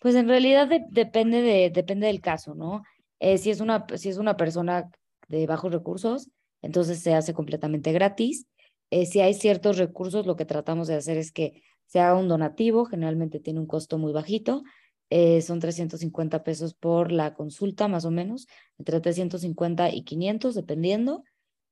Pues 0.00 0.14
en 0.14 0.28
realidad 0.28 0.68
depende 0.90 1.42
de 1.42 1.70
depende 1.70 2.06
del 2.06 2.20
caso, 2.20 2.54
¿no? 2.54 2.84
Eh, 3.18 3.38
si 3.38 3.50
es 3.50 3.60
una 3.60 3.86
si 3.96 4.10
es 4.10 4.18
una 4.18 4.36
persona 4.36 4.90
de 5.26 5.46
bajos 5.46 5.72
recursos, 5.72 6.30
entonces 6.62 7.00
se 7.00 7.14
hace 7.14 7.34
completamente 7.34 7.90
gratis. 7.90 8.46
Eh, 8.90 9.06
si 9.06 9.20
hay 9.20 9.34
ciertos 9.34 9.78
recursos, 9.78 10.26
lo 10.26 10.36
que 10.36 10.44
tratamos 10.44 10.86
de 10.86 10.94
hacer 10.94 11.16
es 11.16 11.32
que 11.32 11.62
se 11.86 12.00
haga 12.00 12.18
un 12.18 12.28
donativo, 12.28 12.84
generalmente 12.84 13.40
tiene 13.40 13.60
un 13.60 13.66
costo 13.66 13.98
muy 13.98 14.12
bajito, 14.12 14.62
eh, 15.10 15.42
son 15.42 15.60
350 15.60 16.44
pesos 16.44 16.74
por 16.74 17.12
la 17.12 17.34
consulta 17.34 17.88
más 17.88 18.04
o 18.04 18.10
menos, 18.10 18.46
entre 18.78 19.00
350 19.00 19.90
y 19.94 20.02
500 20.02 20.54
dependiendo. 20.54 21.24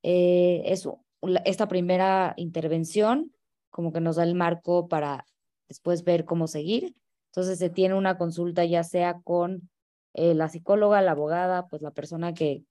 Eh, 0.02 0.62
es 0.66 0.88
esta 1.44 1.68
primera 1.68 2.34
intervención 2.36 3.32
como 3.70 3.92
que 3.92 4.00
nos 4.00 4.16
da 4.16 4.24
el 4.24 4.34
marco 4.34 4.88
para 4.88 5.26
después 5.68 6.04
ver 6.04 6.24
cómo 6.24 6.46
seguir. 6.46 6.94
Entonces 7.30 7.58
se 7.58 7.70
tiene 7.70 7.94
una 7.94 8.18
consulta 8.18 8.64
ya 8.64 8.84
sea 8.84 9.20
con 9.24 9.70
la 10.14 10.48
psicóloga, 10.48 11.00
la 11.00 11.12
abogada, 11.12 11.66
pues 11.68 11.80
la 11.80 11.92
persona 11.92 12.34
que, 12.34 12.64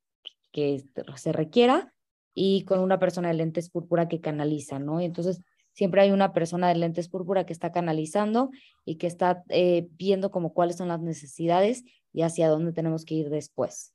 que 0.51 0.83
se 1.15 1.31
requiera 1.31 1.93
y 2.33 2.63
con 2.65 2.79
una 2.79 2.99
persona 2.99 3.29
de 3.29 3.33
lentes 3.33 3.69
púrpura 3.69 4.07
que 4.07 4.21
canaliza, 4.21 4.79
¿no? 4.79 5.01
Y 5.01 5.05
entonces 5.05 5.41
siempre 5.73 6.01
hay 6.01 6.11
una 6.11 6.33
persona 6.33 6.69
de 6.69 6.75
lentes 6.75 7.09
púrpura 7.09 7.45
que 7.45 7.53
está 7.53 7.71
canalizando 7.71 8.51
y 8.85 8.95
que 8.95 9.07
está 9.07 9.43
eh, 9.49 9.87
viendo 9.91 10.31
como 10.31 10.53
cuáles 10.53 10.77
son 10.77 10.87
las 10.87 11.01
necesidades 11.01 11.83
y 12.13 12.21
hacia 12.21 12.49
dónde 12.49 12.73
tenemos 12.73 13.05
que 13.05 13.15
ir 13.15 13.29
después. 13.29 13.93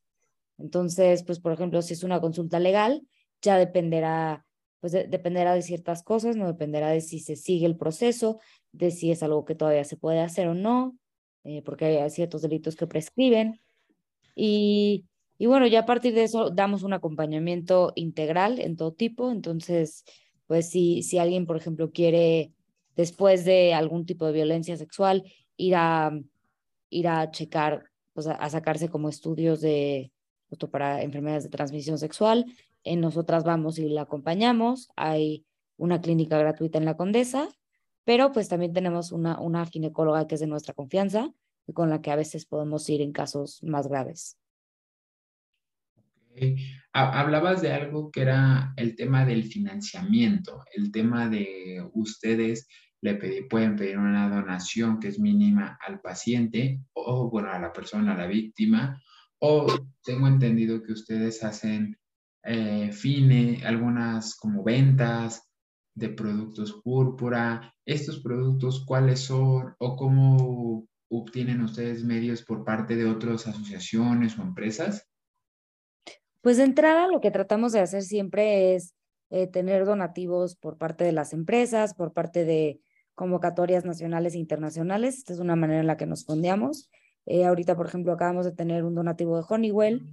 Entonces, 0.58 1.22
pues 1.22 1.38
por 1.38 1.52
ejemplo, 1.52 1.82
si 1.82 1.94
es 1.94 2.02
una 2.02 2.20
consulta 2.20 2.58
legal, 2.58 3.06
ya 3.42 3.58
dependerá, 3.58 4.44
pues 4.80 4.92
dependerá 4.92 5.54
de 5.54 5.62
ciertas 5.62 6.02
cosas, 6.02 6.36
no 6.36 6.46
dependerá 6.46 6.90
de 6.90 7.00
si 7.00 7.20
se 7.20 7.36
sigue 7.36 7.66
el 7.66 7.76
proceso, 7.76 8.40
de 8.72 8.90
si 8.90 9.10
es 9.10 9.22
algo 9.22 9.44
que 9.44 9.54
todavía 9.54 9.84
se 9.84 9.96
puede 9.96 10.20
hacer 10.20 10.48
o 10.48 10.54
no, 10.54 10.96
eh, 11.44 11.62
porque 11.62 11.84
hay 11.84 12.10
ciertos 12.10 12.42
delitos 12.42 12.76
que 12.76 12.86
prescriben. 12.86 13.60
Y 14.34 15.06
y 15.38 15.46
bueno, 15.46 15.66
ya 15.66 15.80
a 15.80 15.86
partir 15.86 16.14
de 16.14 16.24
eso 16.24 16.50
damos 16.50 16.82
un 16.82 16.92
acompañamiento 16.92 17.92
integral 17.94 18.58
en 18.58 18.76
todo 18.76 18.92
tipo. 18.92 19.30
Entonces, 19.30 20.04
pues 20.46 20.70
si, 20.70 21.02
si 21.02 21.18
alguien, 21.18 21.46
por 21.46 21.56
ejemplo, 21.56 21.90
quiere, 21.90 22.52
después 22.96 23.44
de 23.44 23.74
algún 23.74 24.06
tipo 24.06 24.26
de 24.26 24.32
violencia 24.32 24.76
sexual, 24.76 25.24
ir 25.56 25.74
a, 25.76 26.18
ir 26.90 27.08
a 27.08 27.30
checar, 27.30 27.84
pues 28.14 28.26
a, 28.26 28.48
sacarse 28.48 28.88
como 28.88 29.08
estudios 29.08 29.60
de 29.60 30.12
para 30.70 31.02
enfermedades 31.02 31.42
de 31.42 31.50
transmisión 31.50 31.98
sexual, 31.98 32.46
en 32.86 33.00
nosotras 33.00 33.44
vamos 33.44 33.78
y 33.78 33.88
la 33.88 34.02
acompañamos. 34.02 34.88
Hay 34.96 35.44
una 35.76 36.00
clínica 36.00 36.38
gratuita 36.38 36.78
en 36.78 36.84
la 36.84 36.96
Condesa, 36.96 37.48
pero 38.04 38.32
pues 38.32 38.48
también 38.48 38.72
tenemos 38.72 39.12
una, 39.12 39.40
una 39.40 39.66
ginecóloga 39.66 40.26
que 40.26 40.36
es 40.36 40.40
de 40.40 40.46
nuestra 40.46 40.74
confianza 40.74 41.32
y 41.66 41.72
con 41.72 41.90
la 41.90 42.00
que 42.00 42.10
a 42.10 42.16
veces 42.16 42.46
podemos 42.46 42.88
ir 42.88 43.02
en 43.02 43.12
casos 43.12 43.62
más 43.62 43.88
graves. 43.88 44.38
Hablabas 46.92 47.62
de 47.62 47.72
algo 47.72 48.10
que 48.10 48.22
era 48.22 48.72
el 48.76 48.94
tema 48.94 49.24
del 49.24 49.44
financiamiento, 49.44 50.64
el 50.74 50.92
tema 50.92 51.28
de 51.28 51.88
ustedes 51.94 52.68
le 53.00 53.14
pueden 53.48 53.76
pedir 53.76 53.98
una 53.98 54.28
donación 54.28 54.98
que 54.98 55.08
es 55.08 55.18
mínima 55.18 55.78
al 55.86 56.00
paciente 56.00 56.80
o, 56.92 57.30
bueno, 57.30 57.50
a 57.50 57.58
la 57.58 57.72
persona, 57.72 58.14
a 58.14 58.18
la 58.18 58.26
víctima, 58.26 59.02
o 59.38 59.66
tengo 60.02 60.26
entendido 60.26 60.82
que 60.82 60.92
ustedes 60.92 61.42
hacen 61.44 61.98
eh, 62.46 62.92
fine, 62.92 63.62
algunas 63.64 64.34
como 64.36 64.62
ventas 64.62 65.50
de 65.94 66.08
productos 66.10 66.80
púrpura. 66.84 67.74
¿Estos 67.84 68.20
productos 68.20 68.84
cuáles 68.86 69.20
son 69.20 69.74
o 69.78 69.96
cómo 69.96 70.86
obtienen 71.08 71.62
ustedes 71.62 72.04
medios 72.04 72.42
por 72.42 72.64
parte 72.64 72.96
de 72.96 73.06
otras 73.06 73.46
asociaciones 73.46 74.38
o 74.38 74.42
empresas? 74.42 75.08
Pues 76.40 76.58
de 76.58 76.64
entrada 76.64 77.08
lo 77.08 77.20
que 77.20 77.30
tratamos 77.30 77.72
de 77.72 77.80
hacer 77.80 78.02
siempre 78.02 78.74
es 78.74 78.94
eh, 79.30 79.48
tener 79.48 79.84
donativos 79.84 80.54
por 80.54 80.78
parte 80.78 81.02
de 81.02 81.12
las 81.12 81.32
empresas, 81.32 81.94
por 81.94 82.12
parte 82.12 82.44
de 82.44 82.80
convocatorias 83.14 83.84
nacionales 83.84 84.34
e 84.34 84.38
internacionales. 84.38 85.18
Esta 85.18 85.32
es 85.32 85.40
una 85.40 85.56
manera 85.56 85.80
en 85.80 85.86
la 85.88 85.96
que 85.96 86.06
nos 86.06 86.24
fondeamos. 86.24 86.90
Eh, 87.24 87.44
ahorita, 87.44 87.74
por 87.74 87.86
ejemplo, 87.86 88.12
acabamos 88.12 88.44
de 88.44 88.52
tener 88.52 88.84
un 88.84 88.94
donativo 88.94 89.36
de 89.36 89.44
Honeywell, 89.48 90.06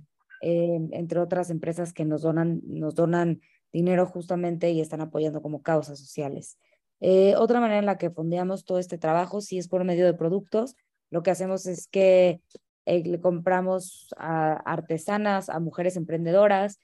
eh, 0.45 0.89
entre 0.91 1.19
otras 1.21 1.49
empresas 1.49 1.93
que 1.93 2.03
nos 2.03 2.21
donan, 2.21 2.59
nos 2.65 2.95
donan 2.95 3.39
dinero 3.71 4.05
justamente 4.05 4.71
y 4.71 4.81
están 4.81 4.99
apoyando 4.99 5.41
como 5.41 5.61
causas 5.61 5.97
sociales. 5.99 6.57
otra 7.37 7.61
manera 7.61 7.79
en 7.79 7.85
la 7.85 7.97
que 7.97 8.09
fondeamos 8.09 8.65
todo 8.65 8.77
este 8.77 8.97
trabajo, 8.97 9.39
si 9.39 9.57
es 9.57 9.69
por 9.69 9.85
medio 9.85 10.05
de 10.05 10.13
productos, 10.13 10.75
lo 11.11 11.23
que 11.23 11.31
hacemos 11.31 11.65
es 11.65 11.87
que 11.87 12.41
eh, 12.85 13.19
compramos 13.21 14.13
a 14.17 14.53
artesanas, 14.69 15.47
a 15.47 15.61
mujeres 15.61 15.95
emprendedoras, 15.95 16.77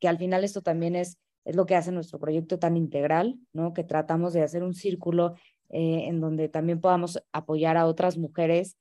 que 0.00 0.08
al 0.08 0.16
final 0.16 0.42
esto 0.42 0.62
también 0.62 0.96
es, 0.96 1.18
es 1.44 1.56
lo 1.56 1.66
que 1.66 1.76
hace 1.76 1.92
nuestro 1.92 2.18
proyecto 2.18 2.58
tan 2.58 2.78
integral, 2.78 3.38
¿no? 3.52 3.74
Que 3.74 3.84
tratamos 3.84 4.32
de 4.32 4.42
hacer 4.42 4.62
un 4.62 4.72
círculo 4.72 5.34
eh, 5.68 6.04
en 6.06 6.20
donde 6.20 6.48
también 6.48 6.80
podamos 6.80 7.22
apoyar 7.32 7.76
a 7.76 7.84
otras 7.86 8.16
mujeres, 8.16 8.78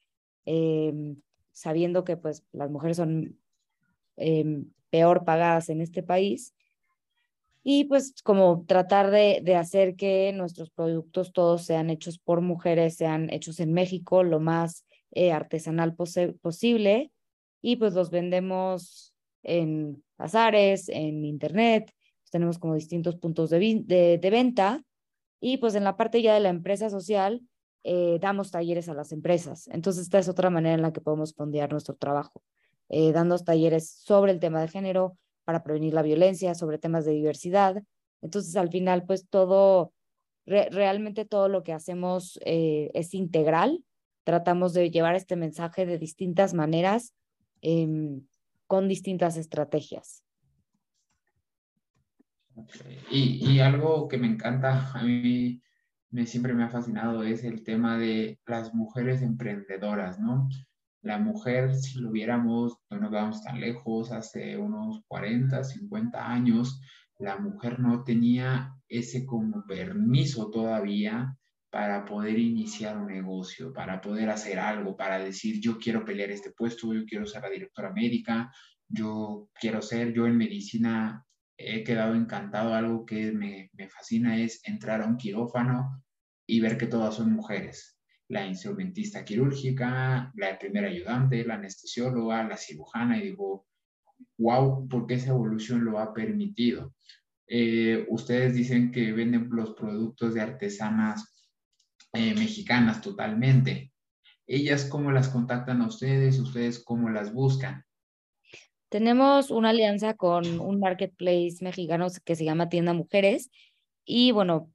sabiendo 1.51 2.03
que 2.03 2.17
pues 2.17 2.43
las 2.51 2.69
mujeres 2.69 2.97
son 2.97 3.37
em, 4.17 4.65
peor 4.89 5.25
pagadas 5.25 5.69
en 5.69 5.81
este 5.81 6.03
país. 6.03 6.53
Y 7.63 7.85
pues 7.85 8.13
como 8.23 8.65
tratar 8.67 9.09
de, 9.09 9.55
hacer 9.55 9.95
que 9.95 10.33
nuestros 10.33 10.69
productos 10.69 11.31
todos 11.31 11.63
sean 11.63 11.89
hechos 11.89 12.19
por 12.19 12.41
mujeres, 12.41 12.95
sean 12.95 13.29
hechos 13.31 13.59
en 13.59 13.73
México 13.73 14.23
lo 14.23 14.39
más 14.39 14.85
eh, 15.11 15.31
artesanal 15.31 15.95
posible. 15.95 17.11
Y 17.61 17.77
pues 17.77 17.93
los 17.93 18.09
vendemos 18.09 19.13
en 19.43 20.03
bazares, 20.17 20.89
en 20.89 21.23
internet, 21.23 21.93
tenemos 22.33 22.57
como 22.57 22.73
distintos 22.73 23.15
puntos 23.15 23.51
de, 23.51 23.83
de, 24.19 24.29
venta 24.31 24.83
y 25.39 25.57
pues 25.57 25.75
en 25.75 25.83
la 25.83 25.95
parte 25.95 26.21
ya 26.21 26.33
de 26.33 26.39
la 26.39 26.49
empresa 26.49 26.89
social 26.89 27.41
eh, 27.83 28.17
damos 28.19 28.49
talleres 28.49 28.89
a 28.89 28.95
las 28.95 29.11
empresas. 29.11 29.67
Entonces 29.67 30.03
esta 30.03 30.17
es 30.17 30.27
otra 30.27 30.49
manera 30.49 30.73
en 30.73 30.81
la 30.81 30.91
que 30.91 31.01
podemos 31.01 31.35
fondear 31.35 31.71
nuestro 31.71 31.95
trabajo, 31.95 32.41
eh, 32.95 33.11
dando 33.11 33.39
talleres 33.39 33.89
sobre 33.89 34.31
el 34.31 34.39
tema 34.39 34.61
de 34.61 34.67
género 34.67 35.17
para 35.45 35.63
prevenir 35.63 35.95
la 35.95 36.03
violencia, 36.03 36.53
sobre 36.53 36.77
temas 36.77 37.05
de 37.05 37.13
diversidad. 37.13 37.81
Entonces 38.21 38.55
al 38.55 38.69
final 38.69 39.03
pues 39.07 39.27
todo, 39.27 39.93
realmente 40.45 41.25
todo 41.25 41.49
lo 41.49 41.63
que 41.63 41.73
hacemos 41.73 42.39
eh, 42.45 42.91
es 42.93 43.15
integral. 43.15 43.83
Tratamos 44.23 44.73
de 44.73 44.91
llevar 44.91 45.15
este 45.15 45.35
mensaje 45.35 45.87
de 45.87 45.97
distintas 45.97 46.53
maneras 46.53 47.15
em, 47.61 48.27
con 48.67 48.87
distintas 48.87 49.37
estrategias. 49.37 50.23
Y, 53.09 53.59
algo 53.59 54.07
que 54.07 54.19
me 54.19 54.27
encanta, 54.27 54.91
a 54.93 55.01
mí 55.01 55.63
me, 56.11 56.27
siempre 56.27 56.53
me 56.53 56.63
ha 56.63 56.69
fascinado, 56.69 57.23
es 57.23 57.43
el 57.43 57.63
tema 57.63 57.97
de 57.97 58.39
las 58.45 58.75
mujeres 58.75 59.23
emprendedoras, 59.23 60.19
¿no? 60.19 60.47
La 61.03 61.19
mujer, 61.19 61.75
si 61.75 61.99
lo 61.99 62.11
viéramos, 62.11 62.77
no 62.89 62.97
nos 62.97 63.11
vamos 63.11 63.43
tan 63.43 63.59
lejos, 63.59 64.11
hace 64.13 64.57
unos 64.57 65.01
40, 65.07 65.61
50 65.63 66.31
años, 66.31 66.79
la 67.19 67.37
mujer 67.37 67.79
no 67.79 68.03
tenía 68.05 68.73
ese 68.87 69.25
como 69.25 69.65
permiso 69.65 70.49
todavía 70.49 71.37
para 71.69 72.05
poder 72.05 72.39
iniciar 72.39 72.97
un 72.97 73.07
negocio, 73.07 73.73
para 73.73 73.99
poder 73.99 74.29
hacer 74.29 74.59
algo, 74.59 74.95
para 74.95 75.19
decir, 75.19 75.59
yo 75.59 75.77
quiero 75.77 76.05
pelear 76.05 76.31
este 76.31 76.51
puesto, 76.51 76.93
yo 76.93 77.03
quiero 77.05 77.25
ser 77.25 77.41
la 77.41 77.49
directora 77.49 77.91
médica, 77.91 78.49
yo 78.87 79.49
quiero 79.59 79.81
ser, 79.81 80.13
yo 80.13 80.25
en 80.25 80.37
medicina 80.37 81.25
he 81.57 81.83
quedado 81.83 82.15
encantado. 82.15 82.73
Algo 82.73 83.05
que 83.05 83.33
me, 83.33 83.69
me 83.73 83.89
fascina 83.89 84.37
es 84.37 84.61
entrar 84.63 85.01
a 85.01 85.07
un 85.07 85.17
quirófano 85.17 86.01
y 86.47 86.61
ver 86.61 86.77
que 86.77 86.87
todas 86.87 87.15
son 87.15 87.33
mujeres. 87.33 87.97
La 88.33 88.47
instrumentista 88.47 89.23
quirúrgica, 89.23 90.31
la 90.35 90.57
primera 90.57 90.87
ayudante, 90.87 91.45
la 91.45 91.53
anestesióloga, 91.53 92.43
la 92.43 92.57
cirujana, 92.57 93.19
y 93.19 93.27
digo, 93.29 93.67
wow, 94.39 94.87
porque 94.89 95.13
esa 95.13 95.29
evolución 95.29 95.85
lo 95.85 95.99
ha 95.99 96.15
permitido. 96.15 96.95
Eh, 97.47 98.07
ustedes 98.09 98.55
dicen 98.55 98.91
que 98.91 99.11
venden 99.11 99.49
los 99.51 99.75
productos 99.75 100.33
de 100.33 100.41
artesanas 100.41 101.47
eh, 102.13 102.33
mexicanas 102.33 103.01
totalmente. 103.01 103.91
¿Ellas 104.47 104.85
cómo 104.85 105.11
las 105.11 105.29
contactan 105.29 105.83
a 105.83 105.87
ustedes? 105.87 106.39
¿Ustedes 106.39 106.83
cómo 106.83 107.11
las 107.11 107.31
buscan? 107.31 107.85
Tenemos 108.89 109.51
una 109.51 109.69
alianza 109.69 110.15
con 110.15 110.59
un 110.59 110.79
marketplace 110.79 111.57
mexicano 111.61 112.07
que 112.25 112.35
se 112.35 112.45
llama 112.45 112.69
Tienda 112.69 112.93
Mujeres 112.93 113.51
y 114.05 114.31
bueno, 114.31 114.72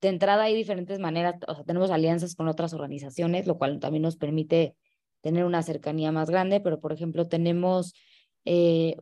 de 0.00 0.08
entrada 0.08 0.44
hay 0.44 0.54
diferentes 0.54 0.98
maneras, 0.98 1.36
o 1.46 1.54
sea, 1.54 1.64
tenemos 1.64 1.90
alianzas 1.90 2.34
con 2.34 2.48
otras 2.48 2.72
organizaciones, 2.72 3.46
lo 3.46 3.58
cual 3.58 3.80
también 3.80 4.02
nos 4.02 4.16
permite 4.16 4.76
tener 5.20 5.44
una 5.44 5.62
cercanía 5.62 6.12
más 6.12 6.30
grande, 6.30 6.60
pero 6.60 6.80
por 6.80 6.92
ejemplo 6.92 7.26
tenemos, 7.26 7.94
eh, 8.44 8.96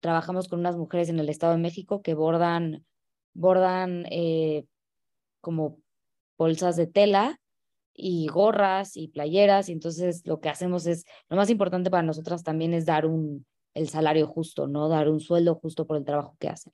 trabajamos 0.00 0.48
con 0.48 0.60
unas 0.60 0.76
mujeres 0.76 1.08
en 1.08 1.18
el 1.18 1.28
Estado 1.28 1.54
de 1.54 1.60
México 1.60 2.02
que 2.02 2.14
bordan, 2.14 2.84
bordan 3.32 4.06
eh, 4.10 4.64
como 5.40 5.78
bolsas 6.36 6.76
de 6.76 6.86
tela 6.86 7.40
y 7.94 8.26
gorras 8.26 8.96
y 8.96 9.08
playeras, 9.08 9.68
y 9.68 9.72
entonces 9.72 10.26
lo 10.26 10.40
que 10.40 10.48
hacemos 10.48 10.86
es, 10.86 11.04
lo 11.28 11.36
más 11.36 11.50
importante 11.50 11.90
para 11.90 12.02
nosotras 12.02 12.42
también 12.42 12.74
es 12.74 12.84
dar 12.86 13.06
un, 13.06 13.46
el 13.74 13.88
salario 13.88 14.26
justo, 14.26 14.66
¿no? 14.66 14.88
Dar 14.88 15.08
un 15.08 15.20
sueldo 15.20 15.54
justo 15.54 15.86
por 15.86 15.96
el 15.96 16.04
trabajo 16.04 16.36
que 16.38 16.48
hacen. 16.48 16.72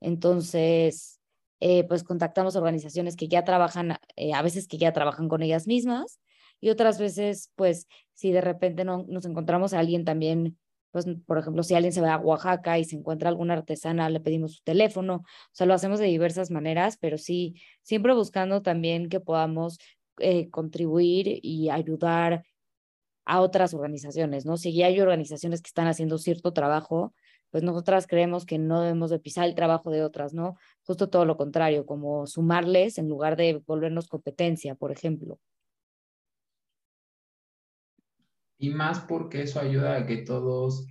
Entonces, 0.00 1.19
eh, 1.60 1.84
pues 1.84 2.02
contactamos 2.04 2.56
organizaciones 2.56 3.16
que 3.16 3.28
ya 3.28 3.44
trabajan, 3.44 3.96
eh, 4.16 4.32
a 4.32 4.42
veces 4.42 4.66
que 4.66 4.78
ya 4.78 4.92
trabajan 4.92 5.28
con 5.28 5.42
ellas 5.42 5.66
mismas, 5.66 6.20
y 6.60 6.70
otras 6.70 6.98
veces, 6.98 7.50
pues, 7.56 7.86
si 8.14 8.32
de 8.32 8.40
repente 8.40 8.84
no, 8.84 9.04
nos 9.08 9.24
encontramos 9.24 9.72
a 9.72 9.78
alguien 9.78 10.04
también, 10.04 10.58
pues, 10.90 11.06
por 11.26 11.38
ejemplo, 11.38 11.62
si 11.62 11.74
alguien 11.74 11.92
se 11.92 12.00
va 12.00 12.14
a 12.14 12.18
Oaxaca 12.18 12.78
y 12.78 12.84
se 12.84 12.96
encuentra 12.96 13.28
alguna 13.28 13.54
artesana, 13.54 14.10
le 14.10 14.20
pedimos 14.20 14.56
su 14.56 14.62
teléfono, 14.62 15.16
o 15.16 15.24
sea, 15.52 15.66
lo 15.66 15.74
hacemos 15.74 16.00
de 16.00 16.06
diversas 16.06 16.50
maneras, 16.50 16.98
pero 17.00 17.16
sí, 17.18 17.54
siempre 17.82 18.12
buscando 18.14 18.62
también 18.62 19.08
que 19.08 19.20
podamos 19.20 19.78
eh, 20.18 20.50
contribuir 20.50 21.40
y 21.42 21.70
ayudar 21.70 22.44
a 23.24 23.40
otras 23.40 23.74
organizaciones, 23.74 24.44
¿no? 24.44 24.56
Si 24.56 24.74
ya 24.74 24.86
hay 24.86 25.00
organizaciones 25.00 25.62
que 25.62 25.68
están 25.68 25.86
haciendo 25.86 26.18
cierto 26.18 26.52
trabajo, 26.52 27.14
pues 27.50 27.62
nosotras 27.62 28.06
creemos 28.06 28.46
que 28.46 28.58
no 28.58 28.80
debemos 28.80 29.10
de 29.10 29.18
pisar 29.18 29.48
el 29.48 29.54
trabajo 29.54 29.90
de 29.90 30.02
otras, 30.02 30.34
¿no? 30.34 30.56
Justo 30.82 31.08
todo 31.08 31.24
lo 31.24 31.36
contrario, 31.36 31.86
como 31.86 32.26
sumarles 32.26 32.98
en 32.98 33.08
lugar 33.08 33.36
de 33.36 33.62
volvernos 33.66 34.08
competencia, 34.08 34.74
por 34.74 34.92
ejemplo. 34.92 35.38
Y 38.58 38.70
más 38.70 39.00
porque 39.00 39.42
eso 39.42 39.58
ayuda 39.60 39.96
a 39.96 40.06
que 40.06 40.18
todos 40.18 40.86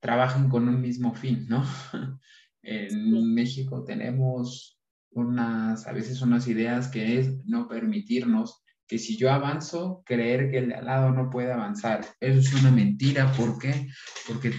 trabajen 0.00 0.48
con 0.48 0.68
un 0.68 0.80
mismo 0.80 1.14
fin, 1.14 1.46
¿no? 1.48 1.64
En 2.60 3.34
México 3.34 3.84
tenemos 3.84 4.78
unas, 5.12 5.86
a 5.86 5.92
veces 5.92 6.20
unas 6.20 6.48
ideas 6.48 6.88
que 6.88 7.18
es 7.18 7.42
no 7.46 7.66
permitirnos 7.66 8.62
que 8.86 8.98
si 8.98 9.16
yo 9.16 9.30
avanzo, 9.30 10.02
creer 10.04 10.50
que 10.50 10.58
el 10.58 10.68
de 10.68 10.74
al 10.74 10.86
lado 10.86 11.12
no 11.12 11.30
puede 11.30 11.52
avanzar. 11.52 12.04
Eso 12.20 12.40
es 12.40 12.52
una 12.54 12.70
mentira. 12.70 13.32
¿Por 13.32 13.58
qué? 13.58 13.88
Porque 14.26 14.52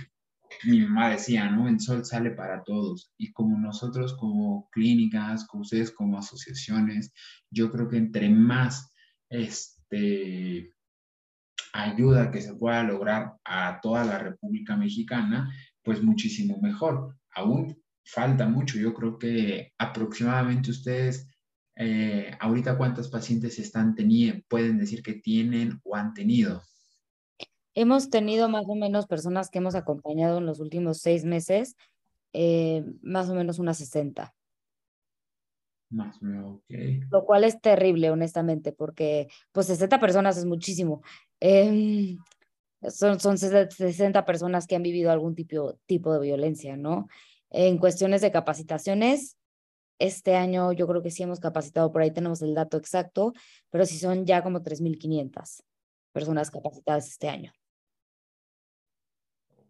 mi 0.66 0.82
mamá 0.82 1.10
decía, 1.10 1.50
¿no? 1.50 1.68
El 1.68 1.80
sol 1.80 2.06
sale 2.06 2.32
para 2.32 2.64
todos. 2.64 3.12
Y 3.18 3.32
como 3.32 3.58
nosotros 3.58 4.16
como 4.18 4.70
clínicas, 4.72 5.46
como 5.48 5.62
ustedes 5.62 5.92
como 5.92 6.18
asociaciones, 6.18 7.14
yo 7.52 7.72
creo 7.72 7.88
que 7.88 7.98
entre 7.98 8.30
más 8.30 8.92
este, 9.30 10.74
ayuda 11.74 12.32
que 12.32 12.42
se 12.42 12.56
pueda 12.56 12.84
lograr 12.84 13.34
a 13.46 13.80
toda 13.82 14.04
la 14.04 14.20
República 14.20 14.76
Mexicana, 14.76 15.54
pues 15.84 16.04
muchísimo 16.04 16.60
mejor. 16.62 17.16
Aún 17.36 17.78
falta 18.04 18.48
mucho. 18.48 18.80
Yo 18.80 18.94
creo 18.94 19.18
que 19.18 19.74
aproximadamente 19.78 20.72
ustedes 20.72 21.28
eh, 21.82 22.32
ahorita 22.42 22.78
cuántos 22.78 23.08
pacientes 23.08 23.58
están 23.58 23.96
teniendo, 23.96 24.44
pueden 24.50 24.78
decir 24.78 25.02
que 25.02 25.14
tienen 25.14 25.80
o 25.84 25.96
han 25.96 26.14
tenido. 26.14 26.62
Hemos 27.80 28.10
tenido 28.10 28.50
más 28.50 28.66
o 28.68 28.76
menos 28.76 29.08
personas 29.08 29.50
que 29.50 29.60
hemos 29.60 29.74
acompañado 29.74 30.40
en 30.40 30.46
los 30.46 30.60
últimos 30.60 30.98
seis 30.98 31.24
meses, 31.24 31.78
eh, 32.34 32.84
más 33.02 33.30
o 33.30 33.36
menos 33.36 33.58
unas 33.58 33.78
60. 33.78 34.36
Más 35.90 36.22
o 36.22 36.26
menos, 36.26 36.56
ok. 36.58 36.74
Lo 37.10 37.24
cual 37.24 37.46
es 37.46 37.62
terrible, 37.62 38.12
honestamente, 38.12 38.74
porque 38.74 39.30
pues 39.54 39.68
60 39.68 39.98
personas 39.98 40.36
es 40.36 40.44
muchísimo. 40.44 41.04
Em, 41.40 42.18
son, 42.90 43.18
son 43.22 43.38
60 43.38 44.26
personas 44.26 44.68
que 44.68 44.76
han 44.76 44.84
vivido 44.84 45.10
algún 45.10 45.34
tipo, 45.34 45.80
tipo 45.86 46.12
de 46.14 46.20
violencia, 46.20 46.76
¿no? 46.76 47.08
En 47.50 47.78
cuestiones 47.78 48.20
de 48.20 48.30
capacitaciones, 48.30 49.38
este 50.00 50.36
año 50.36 50.74
yo 50.74 50.86
creo 50.86 51.02
que 51.02 51.12
sí 51.12 51.24
hemos 51.24 51.40
capacitado, 51.40 51.94
por 51.94 52.02
ahí 52.02 52.12
tenemos 52.12 52.42
el 52.42 52.56
dato 52.56 52.76
exacto, 52.76 53.32
pero 53.70 53.86
sí 53.86 53.98
son 53.98 54.26
ya 54.26 54.44
como 54.44 54.64
3.500 54.64 55.64
personas 56.12 56.52
capacitadas 56.52 57.08
este 57.08 57.30
año. 57.30 57.54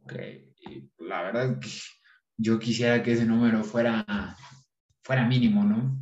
Ok, 0.10 0.20
la 0.98 1.22
verdad 1.22 1.60
yo 2.36 2.58
quisiera 2.58 3.04
que 3.04 3.12
ese 3.12 3.26
número 3.26 3.64
fuera, 3.64 4.36
fuera 5.04 5.28
mínimo, 5.28 5.64
¿no? 5.64 6.00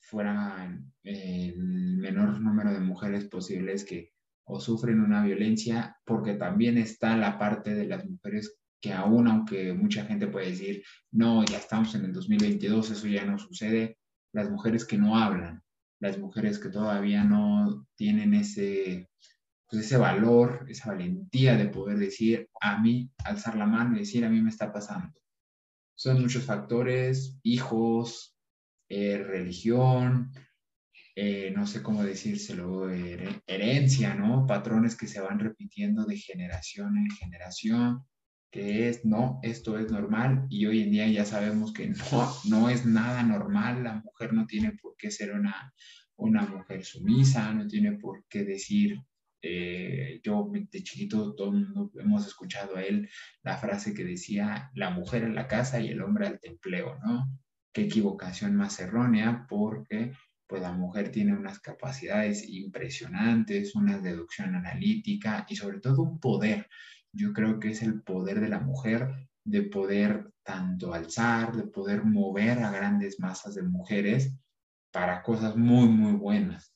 Fuera 0.00 0.76
el 1.04 1.56
menor 1.56 2.40
número 2.40 2.72
de 2.72 2.80
mujeres 2.80 3.26
posibles 3.26 3.84
que 3.84 4.12
o 4.46 4.58
sufren 4.60 5.00
una 5.00 5.24
violencia, 5.24 5.96
porque 6.04 6.34
también 6.34 6.78
está 6.78 7.16
la 7.16 7.38
parte 7.38 7.74
de 7.74 7.86
las 7.86 8.04
mujeres 8.04 8.58
que 8.80 8.92
aún 8.92 9.28
aunque 9.28 9.72
mucha 9.72 10.04
gente 10.04 10.26
puede 10.26 10.50
decir, 10.50 10.82
no, 11.12 11.44
ya 11.44 11.58
estamos 11.58 11.94
en 11.94 12.06
el 12.06 12.12
2022, 12.12 12.90
eso 12.90 13.06
ya 13.06 13.24
no 13.24 13.38
sucede, 13.38 13.98
las 14.32 14.50
mujeres 14.50 14.84
que 14.84 14.98
no 14.98 15.16
hablan, 15.16 15.62
las 16.00 16.18
mujeres 16.18 16.58
que 16.58 16.70
todavía 16.70 17.22
no 17.22 17.86
tienen 17.94 18.34
ese, 18.34 19.08
pues 19.68 19.86
ese 19.86 19.96
valor, 19.96 20.66
esa 20.68 20.90
valentía 20.92 21.56
de 21.56 21.66
poder 21.68 21.98
decir 21.98 22.48
a 22.60 22.80
mí, 22.80 23.10
alzar 23.24 23.56
la 23.56 23.66
mano 23.66 23.96
y 23.96 24.00
decir 24.00 24.24
a 24.24 24.28
mí 24.28 24.40
me 24.40 24.50
está 24.50 24.72
pasando. 24.72 25.18
Son 25.96 26.20
muchos 26.20 26.44
factores, 26.44 27.38
hijos, 27.42 28.36
eh, 28.88 29.18
religión, 29.18 30.32
eh, 31.16 31.52
no 31.54 31.66
sé 31.66 31.82
cómo 31.82 32.02
decírselo, 32.02 32.90
herencia, 32.90 34.14
¿no? 34.14 34.46
Patrones 34.46 34.96
que 34.96 35.06
se 35.06 35.20
van 35.20 35.38
repitiendo 35.38 36.04
de 36.04 36.18
generación 36.18 36.98
en 36.98 37.10
generación, 37.10 38.02
que 38.50 38.88
es, 38.88 39.04
no, 39.04 39.38
esto 39.42 39.78
es 39.78 39.90
normal 39.90 40.46
y 40.48 40.66
hoy 40.66 40.82
en 40.82 40.90
día 40.90 41.08
ya 41.08 41.24
sabemos 41.24 41.72
que 41.72 41.88
no, 41.88 42.34
no 42.44 42.68
es 42.68 42.84
nada 42.84 43.22
normal, 43.22 43.84
la 43.84 43.94
mujer 43.94 44.32
no 44.32 44.46
tiene 44.46 44.72
por 44.72 44.96
qué 44.96 45.10
ser 45.10 45.32
una, 45.32 45.72
una 46.16 46.42
mujer 46.42 46.84
sumisa, 46.84 47.52
no 47.52 47.66
tiene 47.66 47.92
por 47.92 48.24
qué 48.28 48.44
decir, 48.44 48.98
eh, 49.46 50.20
yo 50.22 50.50
de 50.50 50.82
chiquito 50.82 51.34
todo 51.34 51.52
mundo 51.52 51.90
hemos 52.00 52.26
escuchado 52.26 52.76
a 52.76 52.82
él 52.82 53.10
la 53.42 53.58
frase 53.58 53.92
que 53.92 54.02
decía, 54.04 54.70
la 54.74 54.90
mujer 54.90 55.22
en 55.24 55.34
la 55.34 55.46
casa 55.46 55.80
y 55.80 55.88
el 55.88 56.00
hombre 56.00 56.26
al 56.26 56.40
empleo, 56.42 56.98
¿no? 57.04 57.28
Qué 57.72 57.82
equivocación 57.82 58.56
más 58.56 58.80
errónea 58.80 59.46
porque 59.48 60.12
pues 60.46 60.62
la 60.62 60.72
mujer 60.72 61.10
tiene 61.10 61.34
unas 61.36 61.58
capacidades 61.58 62.48
impresionantes, 62.48 63.74
una 63.74 63.98
deducción 63.98 64.54
analítica 64.54 65.44
y 65.48 65.56
sobre 65.56 65.80
todo 65.80 66.02
un 66.02 66.20
poder. 66.20 66.68
Yo 67.12 67.32
creo 67.32 67.60
que 67.60 67.70
es 67.70 67.82
el 67.82 68.02
poder 68.02 68.40
de 68.40 68.48
la 68.48 68.60
mujer 68.60 69.28
de 69.44 69.62
poder 69.62 70.32
tanto 70.42 70.94
alzar, 70.94 71.54
de 71.54 71.64
poder 71.64 72.04
mover 72.04 72.60
a 72.60 72.70
grandes 72.70 73.20
masas 73.20 73.54
de 73.54 73.62
mujeres 73.62 74.34
para 74.90 75.22
cosas 75.22 75.56
muy, 75.56 75.88
muy 75.88 76.12
buenas. 76.12 76.73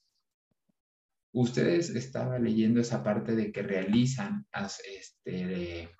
Ustedes 1.32 1.90
estaban 1.90 2.44
leyendo 2.44 2.80
esa 2.80 3.02
parte 3.02 3.36
de 3.36 3.52
que 3.52 3.62
realizan 3.62 4.46
este, 4.84 5.90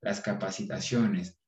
las 0.00 0.20
capacitaciones. 0.20 1.38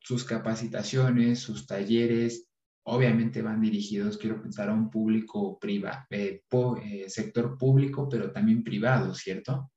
Sus 0.00 0.24
capacitaciones, 0.24 1.38
sus 1.40 1.66
talleres, 1.66 2.48
obviamente 2.84 3.42
van 3.42 3.60
dirigidos, 3.60 4.18
quiero 4.18 4.42
pensar, 4.42 4.68
a 4.68 4.74
un 4.74 4.90
público 4.90 5.58
privado, 5.58 6.04
eh, 6.10 6.42
eh, 6.50 7.08
sector 7.08 7.56
público, 7.56 8.08
pero 8.08 8.32
también 8.32 8.64
privado, 8.64 9.14
¿cierto? 9.14 9.70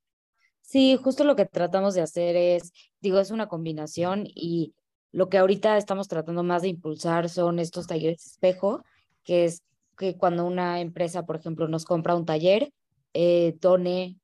Sí, 0.61 0.97
justo 1.01 1.23
lo 1.23 1.35
que 1.35 1.45
tratamos 1.45 1.93
de 1.93 2.01
hacer 2.01 2.35
es, 2.35 2.73
digo, 2.99 3.19
es 3.19 3.29
una 3.29 3.47
combinación 3.47 4.23
y 4.25 4.73
lo 5.11 5.29
que 5.29 5.37
ahorita 5.37 5.77
estamos 5.77 6.07
tratando 6.07 6.43
más 6.43 6.63
de 6.63 6.69
impulsar 6.69 7.29
son 7.29 7.59
estos 7.59 7.85
talleres 7.85 8.25
espejo, 8.25 8.83
que 9.23 9.45
es 9.45 9.63
que 9.95 10.17
cuando 10.17 10.45
una 10.45 10.81
empresa, 10.81 11.25
por 11.25 11.35
ejemplo, 11.37 11.67
nos 11.67 11.85
compra 11.85 12.15
un 12.15 12.25
taller, 12.25 12.71
eh, 13.13 13.55
done 13.61 14.19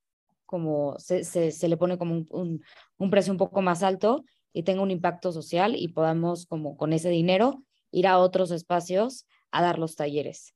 como, 0.46 0.98
se, 1.00 1.24
se, 1.24 1.68
le 1.68 1.78
pone 1.78 1.98
como 1.98 2.26
un, 2.30 2.62
un 2.98 3.10
precio 3.10 3.32
un 3.32 3.38
poco 3.38 3.62
más 3.62 3.84
alto 3.84 4.26
y 4.54 4.64
tenga 4.64 4.82
un 4.82 4.92
impacto 4.92 5.32
social 5.32 5.76
y 5.76 5.90
podamos 5.90 6.46
como 6.46 6.76
con 6.76 6.94
ese 6.94 7.10
dinero 7.10 7.64
ir 7.92 8.08
a 8.08 8.18
otros 8.18 8.52
espacios 8.52 9.26
a 9.52 9.62
dar 9.62 9.80
los 9.80 9.96
talleres. 9.96 10.54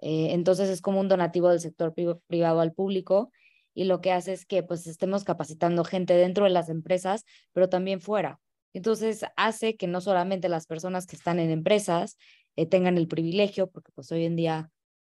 Eh, 0.00 0.32
entonces 0.32 0.68
es 0.68 0.80
como 0.80 1.00
un 1.00 1.08
donativo 1.08 1.50
del 1.50 1.60
sector 1.60 1.94
privado 2.26 2.60
al 2.60 2.72
público 2.72 3.30
y 3.74 3.84
lo 3.84 4.00
que 4.00 4.12
hace 4.12 4.32
es 4.32 4.46
que 4.46 4.62
pues 4.62 4.86
estemos 4.86 5.24
capacitando 5.24 5.84
gente 5.84 6.14
dentro 6.14 6.44
de 6.44 6.50
las 6.50 6.68
empresas, 6.68 7.24
pero 7.52 7.68
también 7.68 8.00
fuera. 8.00 8.40
Entonces 8.72 9.24
hace 9.36 9.76
que 9.76 9.86
no 9.86 10.00
solamente 10.00 10.48
las 10.48 10.66
personas 10.66 11.06
que 11.06 11.16
están 11.16 11.38
en 11.38 11.50
empresas 11.50 12.16
eh, 12.56 12.66
tengan 12.66 12.98
el 12.98 13.08
privilegio, 13.08 13.70
porque 13.70 13.92
pues 13.94 14.10
hoy 14.12 14.24
en 14.24 14.36
día 14.36 14.70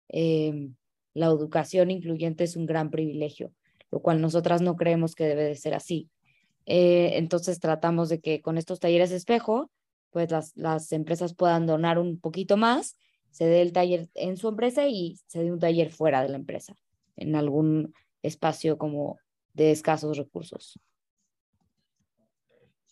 em, 0.09 0.75
la 1.13 1.27
educación 1.27 1.91
incluyente 1.91 2.43
es 2.43 2.55
un 2.55 2.65
gran 2.65 2.89
privilegio, 2.91 3.53
lo 3.91 4.01
cual 4.01 4.21
nosotras 4.21 4.61
no 4.61 4.75
creemos 4.75 5.15
que 5.15 5.25
debe 5.25 5.43
de 5.43 5.55
ser 5.55 5.73
así. 5.73 6.09
Eh, 6.65 7.17
entonces 7.17 7.59
tratamos 7.59 8.09
de 8.09 8.21
que 8.21 8.41
con 8.41 8.57
estos 8.57 8.79
talleres 8.79 9.11
espejo 9.11 9.69
pues 10.13 10.31
las, 10.31 10.55
las 10.55 10.91
empresas 10.93 11.33
puedan 11.33 11.65
donar 11.65 11.97
un 11.97 12.19
poquito 12.19 12.55
más, 12.55 12.97
se 13.31 13.45
dé 13.45 13.61
el 13.61 13.73
taller 13.73 14.09
en 14.13 14.37
su 14.37 14.47
empresa 14.47 14.87
y 14.87 15.19
se 15.25 15.43
dé 15.43 15.51
un 15.51 15.59
taller 15.59 15.91
fuera 15.91 16.21
de 16.21 16.29
la 16.29 16.37
empresa, 16.37 16.75
en 17.17 17.35
algún 17.35 17.93
espacio 18.21 18.77
como 18.77 19.17
de 19.53 19.71
escasos 19.71 20.17
recursos. 20.17 20.79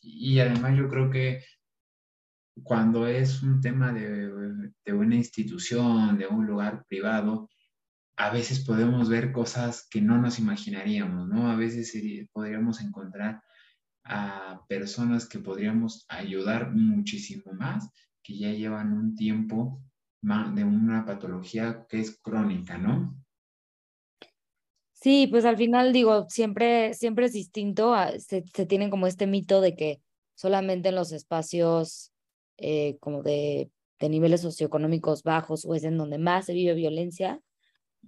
Y 0.02 0.40
además 0.40 0.76
yo 0.76 0.90
creo 0.90 1.12
que 1.12 1.44
cuando 2.64 3.08
es 3.08 3.42
un 3.44 3.62
tema 3.62 3.92
de, 3.94 4.72
de, 4.86 4.94
una 4.94 5.16
institución, 5.16 6.18
de 6.18 6.28
un 6.28 6.46
lugar 6.46 6.86
privado, 6.88 7.50
a 8.18 8.30
veces 8.32 8.60
podemos 8.66 9.10
ver 9.10 9.32
cosas 9.32 9.88
que 9.90 10.02
no 10.02 10.18
nos 10.18 10.38
imaginaríamos, 10.40 11.28
¿no? 11.28 11.50
A 11.50 11.56
veces 11.56 11.94
podríamos 12.32 12.82
encontrar 12.82 13.42
a 14.04 14.62
personas 14.68 15.28
que 15.28 15.40
podríamos 15.40 16.06
ayudar 16.10 16.72
muchísimo 16.72 17.54
más, 17.54 17.90
que 18.24 18.38
ya 18.38 18.52
llevan 18.52 18.94
un 18.94 19.16
tiempo 19.16 19.82
de 20.22 20.64
una 20.64 21.04
patología 21.06 21.86
que 21.90 22.00
es 22.00 22.20
crónica, 22.20 22.78
¿no? 22.78 23.18
Sí, 24.94 25.26
pues 25.26 25.46
al 25.46 25.58
final 25.58 25.94
digo, 25.94 26.28
siempre, 26.30 26.94
siempre 26.94 27.26
es 27.26 27.34
distinto, 27.34 27.96
se, 28.20 28.44
se 28.54 28.66
tienen 28.68 28.92
como 28.92 29.08
este 29.08 29.26
mito 29.26 29.60
de 29.60 29.76
que 29.76 30.02
solamente 30.36 30.90
en 30.90 30.96
los 30.96 31.12
espacios 31.12 32.11
eh, 32.58 32.98
como 33.00 33.24
de, 33.24 33.72
de 34.00 34.10
niveles 34.10 34.42
socioeconómicos 34.42 35.24
bajos 35.24 35.66
o 35.66 35.76
es 35.76 35.84
en 35.84 35.98
donde 35.98 36.18
más 36.18 36.46
se 36.46 36.54
vive 36.54 36.74
violencia. 36.74 37.42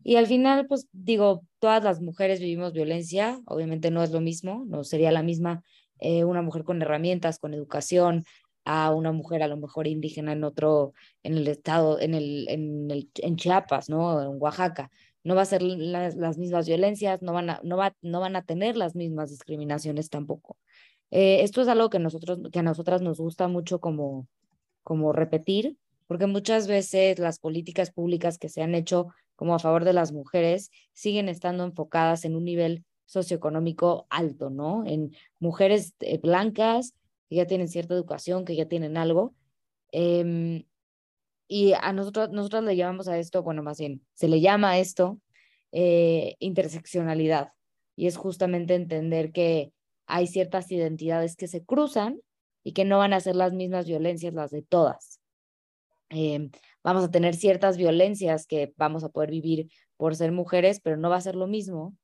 Y 0.04 0.16
al 0.16 0.28
final, 0.28 0.68
pues 0.68 0.88
digo, 0.92 1.44
todas 1.60 1.84
las 1.84 2.02
mujeres 2.02 2.40
vivimos 2.40 2.74
violencia, 2.74 3.40
obviamente 3.46 3.92
no 3.92 4.04
es 4.04 4.12
lo 4.12 4.22
mismo, 4.22 4.66
no 4.68 4.84
sería 4.84 5.12
la 5.12 5.24
misma 5.24 5.64
eh, 6.00 6.26
una 6.26 6.42
mujer 6.42 6.64
con 6.64 6.82
herramientas, 6.82 7.40
con 7.40 7.54
educación, 7.54 8.26
a 8.66 8.92
una 8.92 9.12
mujer 9.12 9.44
a 9.44 9.48
lo 9.48 9.58
mejor 9.58 9.88
indígena 9.88 10.34
en 10.34 10.44
otro, 10.44 10.94
en 11.22 11.38
el 11.38 11.48
estado, 11.48 12.00
en 12.00 12.14
el, 12.14 12.48
en 12.50 12.92
el, 12.92 13.10
en 13.16 13.36
Chiapas, 13.36 13.90
¿no? 13.90 14.22
En 14.22 14.42
Oaxaca. 14.42 14.90
No 15.24 15.36
va 15.36 15.44
a 15.44 15.46
ser 15.46 15.62
las, 15.62 16.16
las 16.16 16.38
mismas 16.38 16.68
violencias, 16.68 17.22
no 17.22 17.34
van 17.34 17.50
a, 17.50 17.62
no 17.64 17.78
va, 17.78 17.96
no 18.02 18.20
van 18.20 18.36
a 18.36 18.44
tener 18.44 18.76
las 18.76 18.96
mismas 18.96 19.30
discriminaciones 19.30 20.10
tampoco. 20.10 20.58
Eh, 21.16 21.44
esto 21.44 21.62
es 21.62 21.68
algo 21.68 21.92
que 21.92 22.00
nosotros, 22.00 22.40
que 22.52 22.58
a 22.58 22.64
nosotras 22.64 23.04
nos 23.04 23.20
gusta 23.20 23.48
mucho 23.48 23.80
como, 23.80 24.28
como 24.82 25.14
repetir, 25.14 25.78
porque 26.08 26.26
muchas 26.26 26.66
veces 26.66 27.20
las 27.20 27.38
políticas 27.38 27.92
públicas 27.92 28.40
que 28.40 28.50
se 28.50 28.64
han 28.64 28.74
hecho 28.74 29.10
como 29.36 29.54
a 29.54 29.60
favor 29.60 29.84
de 29.86 29.94
las 29.94 30.12
mujeres 30.12 30.72
siguen 30.92 31.30
estando 31.30 31.66
enfocadas 31.66 32.26
en 32.26 32.36
un 32.36 32.46
nivel 32.46 32.84
socioeconómico 33.06 34.08
alto, 34.10 34.50
¿no? 34.50 34.88
En 34.88 35.16
mujeres 35.38 35.94
eh, 36.00 36.18
blancas 36.18 36.96
que 37.30 37.36
ya 37.36 37.46
tienen 37.46 37.68
cierta 37.68 37.94
educación, 37.94 38.44
que 38.44 38.56
ya 38.56 38.68
tienen 38.68 38.98
algo. 38.98 39.36
Em, 39.92 40.64
y 41.48 41.74
a 41.74 41.94
nosotros, 41.94 42.32
nosotros 42.32 42.64
le 42.64 42.76
llamamos 42.76 43.08
a 43.08 43.20
esto, 43.20 43.44
bueno, 43.44 43.62
más 43.62 43.78
bien, 43.78 44.02
se 44.16 44.28
le 44.28 44.42
llama 44.42 44.72
a 44.72 44.80
esto 44.80 45.20
eh, 45.72 46.38
interseccionalidad. 46.40 47.50
Y 47.96 48.08
es 48.08 48.18
justamente 48.18 48.74
entender 48.74 49.32
que 49.32 49.72
hay 50.06 50.28
ciertas 50.28 50.72
identidades 50.72 51.36
que 51.36 51.48
se 51.48 51.64
cruzan 51.64 52.20
y 52.64 52.74
que 52.74 52.86
no 52.86 53.00
van 53.00 53.14
a 53.14 53.20
ser 53.20 53.36
las 53.36 53.54
mismas 53.54 53.88
violencias 53.88 54.34
las 54.34 54.52
de 54.52 54.62
todas. 54.62 55.20
Em, 56.10 56.52
vamos 56.84 57.04
a 57.04 57.12
tener 57.12 57.36
ciertas 57.36 57.78
violencias 57.78 58.46
que 58.46 58.74
vamos 58.78 59.04
a 59.04 59.10
poder 59.10 59.32
vivir 59.32 59.70
por 59.98 60.16
ser 60.16 60.32
mujeres, 60.32 60.80
pero 60.82 60.98
no 60.98 61.10
va 61.10 61.18
a 61.18 61.22
ser 61.22 61.36
lo 61.36 61.48
mismo 61.48 61.96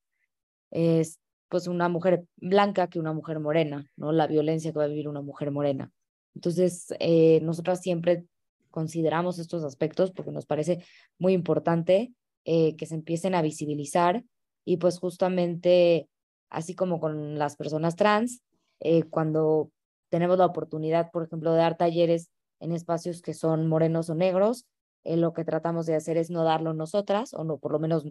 es 0.71 1.19
pues 1.49 1.67
una 1.67 1.89
mujer 1.89 2.25
blanca 2.37 2.87
que 2.87 2.99
una 2.99 3.13
mujer 3.13 3.39
morena, 3.39 3.89
¿no? 3.95 4.11
La 4.11 4.27
violencia 4.27 4.71
que 4.71 4.77
va 4.77 4.85
a 4.85 4.89
vivir 4.89 5.07
una 5.07 5.21
mujer 5.21 5.51
morena. 5.51 5.91
Entonces, 6.35 6.93
eh, 6.99 7.39
nosotras 7.41 7.81
siempre 7.81 8.25
consideramos 8.69 9.39
estos 9.39 9.63
aspectos 9.63 10.11
porque 10.11 10.31
nos 10.31 10.45
parece 10.45 10.83
muy 11.17 11.33
importante 11.33 12.13
eh, 12.45 12.75
que 12.75 12.85
se 12.85 12.93
empiecen 12.93 13.33
a 13.33 13.41
visibilizar 13.41 14.23
y 14.63 14.77
pues 14.77 14.99
justamente, 14.99 16.07
así 16.49 16.75
como 16.75 16.99
con 16.99 17.37
las 17.37 17.55
personas 17.55 17.95
trans, 17.95 18.41
eh, 18.79 19.03
cuando 19.03 19.71
tenemos 20.09 20.37
la 20.37 20.45
oportunidad, 20.45 21.11
por 21.11 21.23
ejemplo, 21.23 21.51
de 21.51 21.59
dar 21.59 21.77
talleres 21.77 22.29
en 22.59 22.71
espacios 22.71 23.21
que 23.21 23.33
son 23.33 23.67
morenos 23.67 24.09
o 24.09 24.15
negros, 24.15 24.65
lo 25.05 25.33
que 25.33 25.45
tratamos 25.45 25.85
de 25.85 25.95
hacer 25.95 26.17
es 26.17 26.29
no 26.29 26.43
darlo 26.43 26.73
nosotras, 26.73 27.33
o 27.33 27.43
no, 27.43 27.57
por 27.57 27.71
lo 27.71 27.79
menos 27.79 28.03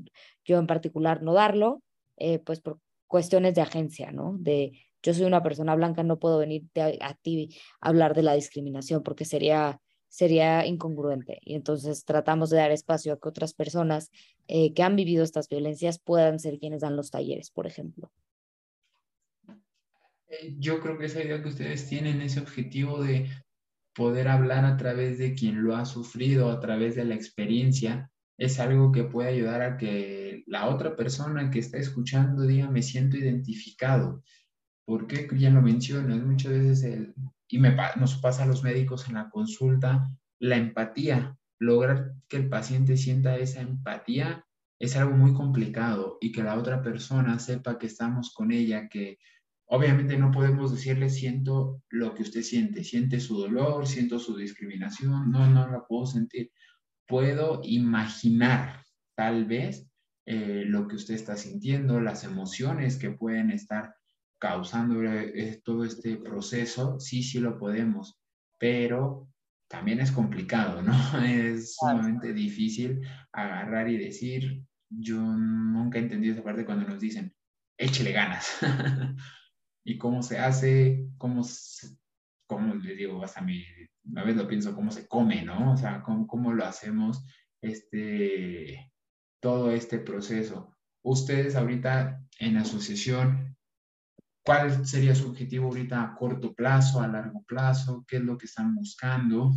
yo 0.45 0.59
en 0.59 0.67
particular 0.67 1.23
no 1.23 1.33
darlo, 1.35 1.83
eh, 2.17 2.39
pues 2.39 2.61
por 2.61 2.79
cuestiones 3.07 3.55
de 3.55 3.63
agencia, 3.63 4.11
¿no? 4.11 4.37
De 4.39 4.73
yo 5.03 5.15
soy 5.15 5.25
una 5.25 5.43
persona 5.43 5.75
blanca, 5.75 6.03
no 6.03 6.19
puedo 6.19 6.39
venir 6.39 6.65
a, 7.01 7.15
ti 7.15 7.57
a 7.81 7.89
hablar 7.89 8.15
de 8.15 8.23
la 8.23 8.35
discriminación 8.35 9.03
porque 9.03 9.25
sería, 9.25 9.81
sería 10.09 10.67
incongruente. 10.67 11.39
Y 11.43 11.55
entonces 11.55 12.05
tratamos 12.05 12.51
de 12.51 12.57
dar 12.57 12.73
espacio 12.73 13.13
a 13.13 13.19
que 13.19 13.29
otras 13.29 13.55
personas 13.55 14.11
eh, 14.49 14.75
que 14.75 14.83
han 14.83 14.97
vivido 14.97 15.23
estas 15.23 15.49
violencias 15.49 16.01
puedan 16.01 16.41
ser 16.41 16.59
quienes 16.59 16.81
dan 16.81 16.97
los 16.97 17.11
talleres, 17.11 17.51
por 17.51 17.67
ejemplo. 17.67 18.11
Eh, 20.29 20.55
yo 20.59 20.81
creo 20.81 20.99
que 20.99 21.07
esa 21.07 21.23
idea 21.23 21.43
que 21.43 21.49
ustedes 21.49 21.89
tienen, 21.89 22.21
ese 22.21 22.41
objetivo 22.41 23.03
de 23.03 23.31
poder 23.95 24.29
hablar 24.29 24.65
a 24.65 24.77
través 24.77 25.19
de 25.19 25.35
quien 25.35 25.63
lo 25.63 25.77
ha 25.77 25.85
sufrido, 25.85 26.51
a 26.51 26.61
través 26.61 26.95
de 26.95 27.05
la 27.05 27.15
experiencia, 27.15 28.11
es 28.39 28.61
algo 28.61 28.93
que 28.93 29.05
puede 29.05 29.31
ayudar 29.31 29.63
a 29.63 29.77
que 29.77 30.45
la 30.47 30.69
otra 30.69 30.95
persona 30.95 31.51
que 31.51 31.59
está 31.59 31.79
escuchando 31.79 32.43
diga, 32.45 32.71
me 32.71 32.83
siento 32.83 33.17
identificado. 33.17 34.23
Porque 34.87 35.29
ya 35.37 35.51
lo 35.51 35.61
mencionas, 35.61 36.23
muchas 36.23 36.53
veces, 36.53 37.09
y 37.49 37.59
nos 37.59 38.17
pasa 38.19 38.45
a 38.45 38.47
los 38.47 38.63
médicos 38.63 39.09
en 39.09 39.15
la 39.15 39.29
consulta, 39.31 40.09
la 40.39 40.57
empatía. 40.57 41.37
lograr 41.61 42.15
que 42.29 42.37
el 42.37 42.49
paciente 42.49 42.97
sienta 42.97 43.37
esa 43.37 43.61
empatía 43.61 44.47
es 44.79 44.97
algo 44.97 45.17
muy 45.17 45.35
complicado 45.35 46.19
y 46.21 46.31
que 46.31 46.45
la 46.45 46.57
otra 46.57 46.83
persona 46.83 47.39
sepa 47.41 47.79
que 47.79 47.87
estamos 47.87 48.33
con 48.33 48.53
ella, 48.53 48.89
que 48.89 49.19
obviamente 49.69 50.17
no 50.17 50.31
podemos 50.31 50.73
decirle 50.73 51.11
siento 51.11 51.83
lo 51.91 52.15
que 52.15 52.23
usted 52.23 52.43
siente, 52.43 52.85
siente 52.85 53.21
su 53.21 53.39
dolor, 53.39 53.87
siento 53.87 54.19
su 54.19 54.37
discriminación, 54.37 55.31
no, 55.31 55.49
no 55.49 55.69
la 55.71 55.87
puedo 55.87 56.07
sentir. 56.07 56.51
Puedo 57.07 57.61
imaginar 57.65 58.83
tal 59.15 59.45
vez 59.45 59.89
eh, 60.27 60.65
lo 60.67 60.89
que 60.89 60.97
usted 60.97 61.15
está 61.15 61.37
sintiendo, 61.37 62.01
las 62.01 62.25
emociones 62.25 62.97
que 62.97 63.11
pueden 63.11 63.51
estar 63.51 63.95
causando 64.39 65.03
eh, 65.03 65.61
todo 65.65 65.85
este 65.85 66.17
proceso, 66.17 66.99
sí, 67.01 67.23
sí 67.23 67.41
lo 67.41 67.59
podemos, 67.59 68.19
pero 68.59 69.29
también 69.69 70.01
es 70.01 70.13
complicado, 70.13 70.83
¿no? 70.83 70.93
Es 71.25 71.77
sumamente 71.77 72.33
difícil 72.33 73.01
agarrar 73.33 73.89
y 73.89 73.99
decir, 73.99 74.63
yo 74.89 75.21
nunca 75.21 75.99
he 75.99 76.03
entendido 76.03 76.35
esa 76.35 76.45
parte 76.45 76.65
cuando 76.65 76.87
nos 76.87 77.01
dicen, 77.01 77.35
échele 77.77 78.13
ganas. 78.13 78.59
y 79.89 79.97
cómo 79.97 80.23
se 80.23 80.39
hace, 80.39 81.09
cómo, 81.17 81.43
cómo 82.47 82.75
les 82.75 82.99
digo, 82.99 83.25
hasta 83.25 83.41
mi, 83.41 83.65
a 84.17 84.23
veces 84.23 84.37
lo 84.37 84.47
pienso, 84.47 84.75
cómo 84.75 84.91
se 84.91 85.09
come, 85.09 85.41
¿no? 85.43 85.73
O 85.73 85.77
sea, 85.79 86.03
cómo, 86.03 86.27
cómo 86.27 86.53
lo 86.53 86.67
hacemos, 86.67 87.25
este, 87.63 88.93
todo 89.41 89.71
este 89.71 89.99
proceso. 89.99 90.77
Ustedes 91.03 91.57
ahorita 91.57 92.23
en 92.39 92.59
asociación, 92.59 93.57
¿cuál 94.45 94.87
sería 94.87 95.15
su 95.15 95.31
objetivo 95.31 95.69
ahorita 95.69 96.03
a 96.03 96.15
corto 96.17 96.53
plazo, 96.53 97.01
a 97.01 97.09
largo 97.09 97.43
plazo? 97.45 98.05
¿Qué 98.07 98.19
es 98.19 98.23
lo 98.23 98.37
que 98.37 98.45
están 98.45 98.75
buscando? 98.75 99.53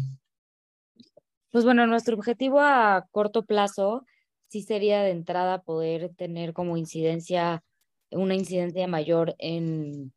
Pues 1.51 1.65
bueno, 1.65 1.85
nuestro 1.87 2.15
objetivo 2.15 2.61
a 2.61 3.05
corto 3.11 3.45
plazo 3.45 4.05
sí 4.47 4.61
sería 4.61 5.01
de 5.01 5.11
entrada 5.11 5.61
poder 5.63 6.15
tener 6.15 6.53
como 6.53 6.77
incidencia, 6.77 7.65
una 8.11 8.35
incidencia 8.35 8.87
mayor 8.87 9.35
en, 9.37 10.13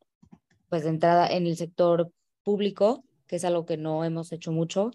pues 0.75 0.83
de 0.83 0.89
entrada 0.89 1.29
en 1.29 1.47
el 1.47 1.55
sector 1.55 2.11
público, 2.43 3.05
que 3.27 3.37
es 3.37 3.45
algo 3.45 3.65
que 3.65 3.77
no 3.77 4.03
hemos 4.03 4.33
hecho 4.33 4.51
mucho. 4.51 4.91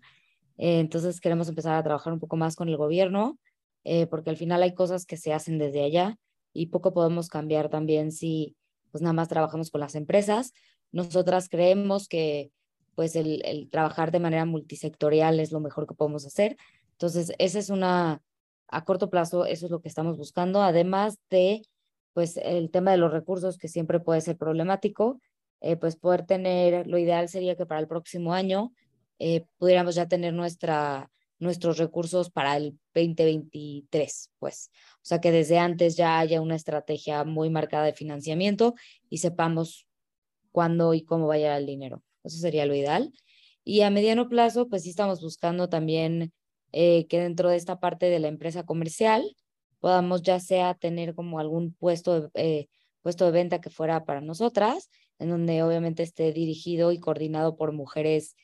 Eh, 0.58 0.78
entonces 0.78 1.22
queremos 1.22 1.48
empezar 1.48 1.74
a 1.74 1.82
trabajar 1.82 2.12
un 2.12 2.20
poco 2.20 2.36
más 2.36 2.54
con 2.54 2.68
el 2.68 2.76
gobierno, 2.76 3.38
eh, 3.84 4.06
porque 4.06 4.28
al 4.28 4.36
final 4.36 4.62
hay 4.62 4.74
cosas 4.74 5.06
que 5.06 5.16
se 5.16 5.32
hacen 5.32 5.56
desde 5.56 5.82
allá 5.82 6.18
y 6.52 6.66
poco 6.66 6.92
podemos 6.92 7.30
cambiar 7.30 7.70
también 7.70 8.12
si 8.12 8.56
pues 8.90 9.00
nada 9.00 9.14
más 9.14 9.28
trabajamos 9.28 9.70
con 9.70 9.80
las 9.80 9.94
empresas. 9.94 10.52
Nosotras 10.92 11.48
creemos 11.48 12.08
que 12.08 12.50
pues 12.94 13.16
el, 13.16 13.40
el 13.46 13.70
trabajar 13.70 14.10
de 14.10 14.20
manera 14.20 14.44
multisectorial 14.44 15.40
es 15.40 15.50
lo 15.50 15.60
mejor 15.60 15.86
que 15.86 15.94
podemos 15.94 16.26
hacer. 16.26 16.58
Entonces, 16.92 17.32
esa 17.38 17.58
es 17.58 17.70
una, 17.70 18.20
a 18.68 18.84
corto 18.84 19.08
plazo 19.08 19.46
eso 19.46 19.64
es 19.64 19.72
lo 19.72 19.80
que 19.80 19.88
estamos 19.88 20.18
buscando, 20.18 20.60
además 20.60 21.16
de 21.30 21.62
pues 22.12 22.36
el 22.36 22.70
tema 22.70 22.90
de 22.90 22.98
los 22.98 23.12
recursos 23.12 23.56
que 23.56 23.68
siempre 23.68 23.98
puede 23.98 24.20
ser 24.20 24.36
problemático, 24.36 25.22
eh, 25.60 25.76
pues 25.76 25.96
poder 25.96 26.26
tener, 26.26 26.86
lo 26.86 26.98
ideal 26.98 27.28
sería 27.28 27.56
que 27.56 27.66
para 27.66 27.80
el 27.80 27.88
próximo 27.88 28.32
año 28.32 28.72
eh, 29.18 29.44
pudiéramos 29.58 29.94
ya 29.94 30.08
tener 30.08 30.32
nuestra, 30.32 31.10
nuestros 31.38 31.78
recursos 31.78 32.30
para 32.30 32.56
el 32.56 32.78
2023, 32.94 34.30
pues. 34.38 34.70
O 34.96 35.04
sea, 35.04 35.20
que 35.20 35.32
desde 35.32 35.58
antes 35.58 35.96
ya 35.96 36.18
haya 36.18 36.40
una 36.40 36.56
estrategia 36.56 37.24
muy 37.24 37.50
marcada 37.50 37.84
de 37.84 37.92
financiamiento 37.92 38.74
y 39.08 39.18
sepamos 39.18 39.86
cuándo 40.52 40.94
y 40.94 41.02
cómo 41.02 41.26
va 41.26 41.34
a 41.34 41.38
llegar 41.38 41.58
el 41.58 41.66
dinero. 41.66 42.02
Eso 42.24 42.38
sería 42.38 42.66
lo 42.66 42.74
ideal. 42.74 43.12
Y 43.64 43.82
a 43.82 43.90
mediano 43.90 44.28
plazo, 44.28 44.68
pues 44.68 44.82
sí 44.84 44.90
estamos 44.90 45.20
buscando 45.20 45.68
también 45.68 46.32
eh, 46.72 47.06
que 47.08 47.20
dentro 47.20 47.50
de 47.50 47.56
esta 47.56 47.80
parte 47.80 48.06
de 48.06 48.18
la 48.18 48.28
empresa 48.28 48.64
comercial 48.64 49.36
podamos 49.80 50.22
ya 50.22 50.40
sea 50.40 50.74
tener 50.74 51.14
como 51.14 51.40
algún 51.40 51.74
puesto 51.74 52.30
eh, 52.34 52.68
puesto 53.02 53.24
de 53.24 53.32
venta 53.32 53.60
que 53.60 53.70
fuera 53.70 54.04
para 54.04 54.20
nosotras, 54.20 54.90
en 55.20 55.30
donde 55.30 55.62
obviamente 55.62 56.02
esté 56.02 56.32
dirigido 56.32 56.90
y 56.90 56.98
coordinado 56.98 57.56
por 57.56 57.72
mujeres 57.72 58.36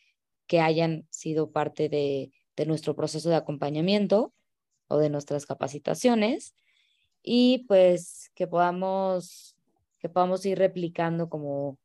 que 0.47 0.61
hayan 0.61 1.07
sido 1.11 1.51
parte 1.51 1.89
de, 1.89 2.31
de 2.57 2.67
nuestro 2.67 2.95
proceso 2.95 3.29
de 3.29 3.37
acompañamiento 3.37 4.33
o 4.87 4.99
de 4.99 5.11
nuestras 5.11 5.47
capacitaciones 5.47 6.55
y 7.23 7.65
pues 7.67 8.31
que 8.37 8.47
podamos 8.47 9.57
que 9.99 10.09
podamos 10.09 10.47
ir 10.47 10.59
replicando 10.59 11.29
como 11.29 11.79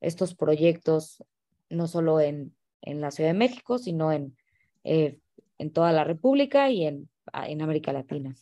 estos 0.00 0.34
proyectos 0.34 1.22
no 1.68 1.88
solo 1.88 2.20
en, 2.20 2.54
en 2.80 3.02
la 3.02 3.10
Ciudad 3.10 3.30
de 3.30 3.38
México, 3.38 3.76
sino 3.78 4.12
en 4.12 4.36
eh, 4.84 5.18
en 5.58 5.72
toda 5.72 5.92
la 5.92 6.04
República 6.04 6.70
y 6.70 6.84
en, 6.84 7.08
en 7.32 7.62
América 7.62 7.92
Latina. 7.92 8.34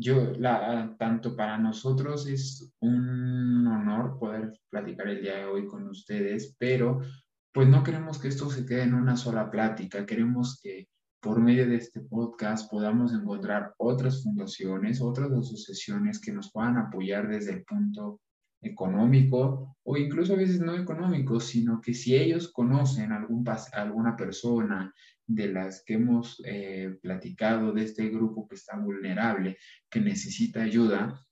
Yo, 0.00 0.32
la, 0.38 0.94
tanto 0.96 1.34
para 1.34 1.58
nosotros 1.58 2.28
es 2.28 2.72
un 2.80 3.66
honor 3.66 4.16
poder 4.16 4.52
platicar 4.70 5.08
el 5.08 5.22
día 5.22 5.38
de 5.38 5.44
hoy 5.46 5.66
con 5.66 5.88
ustedes, 5.88 6.54
pero 6.56 7.00
pues 7.52 7.68
no 7.68 7.82
queremos 7.82 8.20
que 8.20 8.28
esto 8.28 8.48
se 8.48 8.64
quede 8.64 8.82
en 8.82 8.94
una 8.94 9.16
sola 9.16 9.50
plática, 9.50 10.06
queremos 10.06 10.60
que 10.62 10.86
por 11.20 11.40
medio 11.40 11.66
de 11.66 11.74
este 11.74 12.00
podcast 12.00 12.70
podamos 12.70 13.12
encontrar 13.12 13.74
otras 13.78 14.22
fundaciones, 14.22 15.00
otras 15.00 15.32
asociaciones 15.32 16.20
que 16.20 16.32
nos 16.32 16.52
puedan 16.52 16.76
apoyar 16.76 17.26
desde 17.26 17.54
el 17.54 17.64
punto 17.64 18.20
económico 18.62 19.76
o 19.82 19.96
incluso 19.96 20.34
a 20.34 20.36
veces 20.36 20.60
no 20.60 20.76
económico, 20.76 21.40
sino 21.40 21.80
que 21.80 21.92
si 21.92 22.14
ellos 22.14 22.52
conocen 22.52 23.10
algún, 23.10 23.44
alguna 23.72 24.14
persona 24.14 24.94
de 25.28 25.52
las 25.52 25.84
que 25.84 25.94
hemos 25.94 26.42
eh, 26.44 26.98
platicado 27.02 27.72
de 27.72 27.84
este 27.84 28.08
grupo 28.08 28.48
que 28.48 28.56
está 28.56 28.78
vulnerable, 28.78 29.58
que 29.90 30.00
necesita 30.00 30.62
ayuda, 30.62 31.24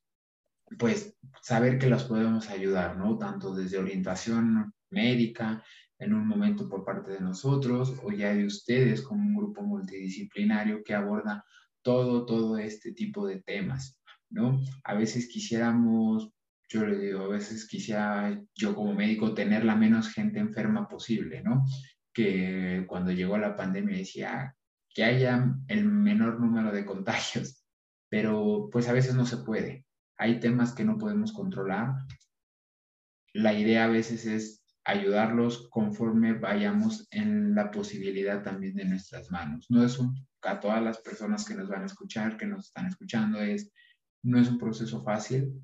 pues 0.79 1.17
saber 1.43 1.79
que 1.79 1.89
las 1.89 2.05
podemos 2.05 2.49
ayudar, 2.51 2.97
¿no? 2.97 3.17
Tanto 3.17 3.55
desde 3.55 3.79
orientación 3.79 4.73
médica, 4.91 5.65
en 5.99 6.13
un 6.13 6.29
momento 6.29 6.69
por 6.69 6.85
parte 6.85 7.13
de 7.13 7.21
nosotros, 7.21 7.99
o 8.03 8.13
ya 8.13 8.35
de 8.35 8.45
ustedes 8.45 9.01
como 9.01 9.23
un 9.23 9.35
grupo 9.35 9.63
multidisciplinario 9.63 10.85
que 10.85 10.95
aborda 10.95 11.43
todo, 11.83 12.27
todo 12.27 12.59
este 12.59 12.93
tipo 12.93 13.27
de 13.27 13.41
temas, 13.43 13.99
¿no? 14.29 14.61
A 14.85 14.95
veces 14.95 15.27
quisiéramos 15.29 16.31
yo 16.69 16.85
le 16.85 16.99
digo, 16.99 17.21
a 17.23 17.29
veces 17.29 17.67
quisiera 17.69 18.43
yo 18.55 18.75
como 18.75 18.93
médico 18.93 19.35
tener 19.35 19.65
la 19.65 19.77
menos 19.77 20.09
gente 20.09 20.41
enferma 20.41 20.89
posible, 20.89 21.43
¿no? 21.43 21.65
Que 22.17 22.87
cuando 22.89 23.13
llegó 23.13 23.37
la 23.37 23.57
pandemia 23.57 23.99
decía 23.99 24.57
que 24.89 25.05
haya 25.05 25.55
el 25.69 25.85
menor 25.85 26.41
número 26.41 26.73
de 26.73 26.87
contagios, 26.87 27.63
pero 28.09 28.71
pues 28.73 28.89
a 28.89 28.95
veces 28.95 29.15
no 29.15 29.27
se 29.27 29.37
puede. 29.37 29.85
Hay 30.17 30.41
temas 30.41 30.73
que 30.73 30.85
no 30.85 30.97
podemos 30.97 31.35
controlar. 31.35 31.93
La 33.35 33.53
idea 33.53 33.85
a 33.85 33.89
veces 33.89 34.25
es 34.25 34.65
ayudarlos 34.87 35.69
conforme 35.69 36.33
vayamos 36.33 37.07
en 37.11 37.55
la 37.55 37.71
posibilidad 37.71 38.43
también 38.43 38.75
de 38.75 38.87
nuestras 38.87 39.31
manos. 39.31 39.67
No 39.69 39.85
es 39.85 39.99
un, 39.99 40.27
a 40.41 40.59
todas 40.59 40.83
las 40.83 40.99
personas 41.03 41.45
que 41.45 41.55
nos 41.55 41.69
van 41.69 41.83
a 41.83 41.87
escuchar, 41.87 42.39
que 42.39 42.47
nos 42.47 42.69
están 42.69 42.87
escuchando, 42.87 43.43
es, 43.43 43.71
no 44.23 44.41
es 44.41 44.49
un 44.49 44.57
proceso 44.57 45.03
fácil, 45.03 45.61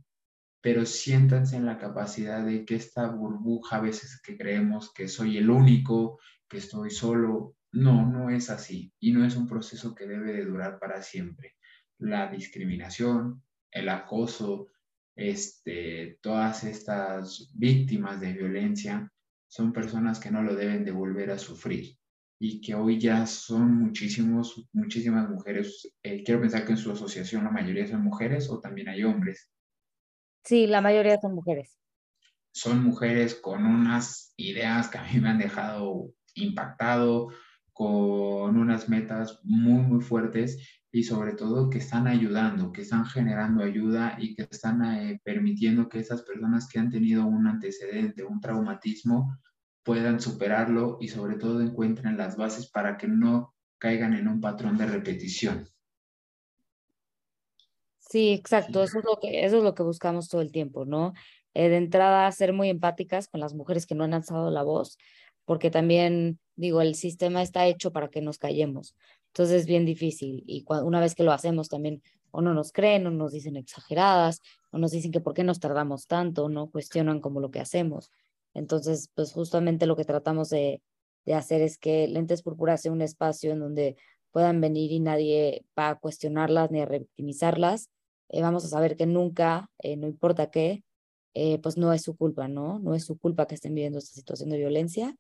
pero 0.61 0.85
siéntanse 0.85 1.57
en 1.57 1.67
la 1.67 1.79
capacidad 1.79 2.45
de 2.45 2.65
que 2.65 2.77
esta 2.77 3.09
burbuja 3.09 3.77
a 3.77 3.81
veces 3.81 4.21
que 4.23 4.37
creemos 4.37 4.93
que 4.93 5.09
soy 5.09 5.39
el 5.39 5.51
único, 5.51 6.19
que 6.53 6.59
estoy 6.59 6.91
solo, 6.91 7.57
no, 7.73 8.07
no 8.07 8.29
es 8.29 8.51
así 8.51 8.93
y 9.01 9.13
no 9.13 9.25
es 9.25 9.35
un 9.37 9.49
proceso 9.49 9.95
que 9.95 10.07
debe 10.07 10.35
de 10.35 10.45
durar 10.45 10.79
para 10.79 11.01
siempre. 11.03 11.57
La 11.99 12.31
discriminación, 12.31 13.43
el 13.71 13.89
acoso, 13.89 14.69
este, 15.17 16.19
todas 16.21 16.65
estas 16.65 17.51
víctimas 17.55 18.21
de 18.21 18.35
violencia 18.35 19.11
son 19.49 19.73
personas 19.73 20.21
que 20.21 20.31
no 20.31 20.43
lo 20.43 20.55
deben 20.55 20.85
de 20.85 20.91
volver 20.91 21.31
a 21.31 21.39
sufrir 21.39 21.97
y 22.39 22.61
que 22.61 22.75
hoy 22.75 23.01
ya 23.01 23.25
son 23.25 23.75
muchísimos, 23.75 24.69
muchísimas 24.75 25.31
mujeres. 25.31 25.91
Eh, 26.03 26.23
quiero 26.23 26.43
pensar 26.43 26.67
que 26.67 26.73
en 26.73 26.79
su 26.79 26.93
asociación 26.93 27.45
la 27.45 27.51
mayoría 27.51 27.87
son 27.87 28.03
mujeres 28.03 28.51
o 28.51 28.61
también 28.61 28.91
hay 28.91 29.05
hombres 29.05 29.49
Sí, 30.45 30.67
la 30.67 30.81
mayoría 30.83 31.19
son 31.21 31.35
mujeres. 31.35 31.79
Son 32.53 32.83
mujeres 32.83 33.35
con 33.35 33.65
unas 33.65 34.35
ideas 34.37 34.89
que 34.89 34.99
a 34.99 35.05
mí 35.05 35.21
me 35.21 35.31
han 35.31 35.39
dejado 35.39 36.13
impactado, 36.35 37.29
con 37.73 38.57
unas 38.57 38.89
metas 38.89 39.41
muy, 39.45 39.83
muy 39.83 40.01
fuertes 40.03 40.83
y 40.93 41.05
sobre 41.05 41.33
todo 41.33 41.71
que 41.71 41.79
están 41.79 42.07
ayudando, 42.07 42.71
que 42.71 42.83
están 42.83 43.07
generando 43.07 43.65
ayuda 43.65 44.17
y 44.19 44.35
que 44.35 44.43
están 44.43 44.85
eh, 44.85 45.21
permitiendo 45.25 45.89
que 45.89 45.99
esas 45.99 46.23
personas 46.23 46.69
que 46.69 46.79
han 46.79 46.91
tenido 46.91 47.25
un 47.25 47.47
antecedente, 47.47 48.25
un 48.25 48.41
traumatismo, 48.41 49.39
puedan 49.83 50.21
superarlo 50.21 50.99
y 51.01 51.09
sobre 51.09 51.37
todo 51.37 51.61
encuentren 51.61 52.17
las 52.17 52.37
bases 52.37 52.71
para 52.71 52.99
que 52.99 53.09
no 53.09 53.55
caigan 53.79 54.13
en 54.15 54.29
un 54.29 54.41
patrón 54.41 54.77
de 54.77 54.87
repetición. 54.87 55.67
Sí, 57.99 58.35
exacto, 58.35 58.83
eso 58.83 58.99
es 58.99 59.05
lo 59.05 59.19
que, 59.19 59.45
eso 59.45 59.57
es 59.57 59.65
lo 59.65 59.75
que 59.75 59.83
buscamos 59.83 60.29
todo 60.29 60.43
el 60.43 60.53
tiempo, 60.53 60.85
¿no? 60.85 61.15
Eh, 61.55 61.71
de 61.71 61.79
entrada, 61.79 62.31
ser 62.33 62.53
muy 62.53 62.69
empáticas 62.69 63.29
con 63.29 63.41
las 63.41 63.55
mujeres 63.55 63.87
que 63.87 63.95
no 63.95 64.05
han 64.05 64.13
alzado 64.13 64.51
la 64.51 64.63
voz, 64.63 64.99
porque 65.45 65.71
también, 65.71 66.39
digo, 66.57 66.81
el 66.81 66.95
sistema 66.95 67.43
está 67.43 67.67
hecho 67.67 67.93
para 67.93 68.09
que 68.09 68.21
nos 68.21 68.39
callemos. 68.39 68.95
Entonces 69.29 69.63
es 69.63 69.67
bien 69.67 69.87
difícil 69.87 70.45
y 70.47 70.65
una 70.69 71.01
vez 71.01 71.15
que 71.15 71.23
lo 71.23 71.33
hacemos 71.33 71.69
también 71.69 72.03
o 72.31 72.43
no 72.43 72.55
nos 72.55 72.73
creen 72.73 73.07
o 73.07 73.11
nos 73.11 73.33
dicen 73.33 73.57
exageradas 73.57 74.41
o 74.71 74.79
nos 74.79 74.91
dicen 74.91 75.11
que 75.11 75.21
por 75.21 75.35
qué 75.35 75.45
nos 75.45 75.61
tardamos 75.61 76.07
tanto, 76.07 76.49
no 76.49 76.71
cuestionan 76.71 77.21
como 77.21 77.41
lo 77.41 77.51
que 77.51 77.61
hacemos. 77.61 78.11
Entonces, 78.55 79.11
pues 79.15 79.33
justamente 79.33 79.87
lo 79.87 79.97
que 79.97 80.05
tratamos 80.05 80.51
de, 80.51 80.83
de 81.25 81.35
hacer 81.35 81.63
es 81.63 81.79
que 81.79 82.07
Lentes 82.09 82.43
Púrpura 82.43 82.77
sea 82.77 82.93
un 82.93 83.03
espacio 83.03 83.53
en 83.53 83.61
donde 83.61 83.97
puedan 84.33 84.61
venir 84.61 84.93
y 84.93 85.01
nadie 85.01 85.65
va 85.79 85.91
a 85.91 85.99
cuestionarlas 85.99 86.71
ni 86.71 86.81
a 86.81 86.87
revictimizarlas. 86.87 87.91
Eh, 88.29 88.43
vamos 88.43 88.65
a 88.65 88.69
saber 88.69 88.97
que 88.97 89.07
nunca, 89.07 89.71
eh, 89.79 89.97
no 89.97 90.07
importa 90.07 90.51
qué, 90.51 90.85
eh, 91.35 91.59
pues 91.61 91.77
no 91.77 91.93
es 91.93 92.03
su 92.03 92.17
culpa, 92.17 92.49
¿no? 92.49 92.79
No 92.79 92.95
es 92.95 93.05
su 93.05 93.19
culpa 93.19 93.47
que 93.47 93.55
estén 93.55 93.75
viviendo 93.75 93.99
esta 93.99 94.15
situación 94.15 94.51
de 94.51 94.59
violencia 94.59 95.17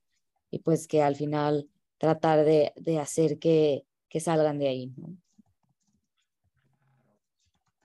y 0.53 0.61
pues 0.61 0.87
que 0.87 1.03
al 1.03 1.17
final 1.17 1.69
tratar 1.99 2.45
de, 2.45 2.73
de 2.77 3.01
hacer 3.01 3.39
que, 3.39 3.85
que 4.09 4.21
salgan 4.21 4.59
de 4.59 4.69
ahí, 4.69 4.93
¿no? 4.97 5.17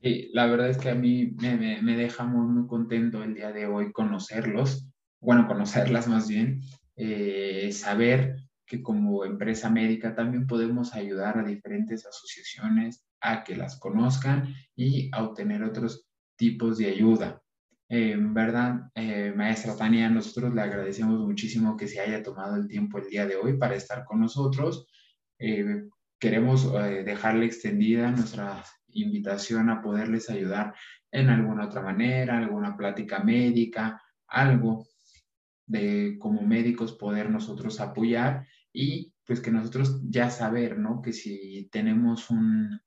Sí, 0.01 0.29
la 0.33 0.45
verdad 0.45 0.69
es 0.69 0.77
que 0.77 0.89
a 0.89 0.95
mí 0.95 1.35
me, 1.41 1.57
me, 1.57 1.81
muy, 1.81 2.47
muy 2.47 2.67
contento 2.67 3.23
el 3.23 3.33
día 3.33 3.51
de 3.51 3.65
hoy 3.65 3.91
conocerlos, 3.91 4.87
bueno, 5.19 5.47
conocerlas 5.47 6.07
más 6.07 6.27
bien, 6.27 6.61
eh, 6.97 7.71
saber 7.71 8.35
que 8.65 8.83
como 8.83 9.23
empresa 9.23 9.69
médica 9.69 10.13
también 10.13 10.45
podemos 10.45 10.93
ayudar 10.93 11.39
a 11.39 11.43
diferentes 11.43 12.05
asociaciones 12.05 13.05
a 13.21 13.43
que 13.43 13.55
las 13.55 13.79
conozcan 13.79 14.53
y 14.75 15.09
a 15.13 15.23
obtener 15.23 15.63
otros 15.63 16.05
tipos 16.35 16.77
de 16.77 16.87
ayuda. 16.87 17.41
En 17.89 18.33
verdad, 18.33 18.91
eh, 18.95 19.33
maestra 19.35 19.75
Tania, 19.75 20.09
nosotros 20.09 20.53
le 20.53 20.61
agradecemos 20.61 21.19
muchísimo 21.19 21.77
que 21.77 21.87
se 21.87 21.99
haya 22.01 22.21
tomado 22.21 22.55
el 22.57 22.67
tiempo 22.67 22.97
el 22.97 23.07
día 23.07 23.25
de 23.25 23.37
hoy 23.37 23.57
para 23.57 23.75
estar 23.75 24.03
con 24.03 24.19
nosotros. 24.19 24.87
Eh, 25.39 25.83
queremos 26.19 26.73
dejarle 26.73 27.45
extendida 27.45 28.09
nuestra 28.11 28.63
invitación 28.87 29.69
a 29.69 29.81
poderles 29.81 30.29
ayudar 30.29 30.73
en 31.11 31.29
alguna 31.29 31.65
otra 31.65 31.81
manera, 31.81 32.37
alguna 32.37 32.75
plática 32.75 33.19
médica, 33.19 34.01
algo 34.27 34.87
de 35.67 36.17
como 36.19 36.41
médicos 36.41 36.93
poder 36.93 37.29
nosotros 37.29 37.79
apoyar 37.79 38.47
y 38.73 39.13
pues 39.25 39.41
que 39.41 39.51
nosotros 39.51 40.01
ya 40.09 40.29
saber, 40.29 40.79
¿no? 40.79 41.01
Que 41.01 41.11
si 41.11 41.67
tenemos 41.71 42.29
un, 42.29 42.79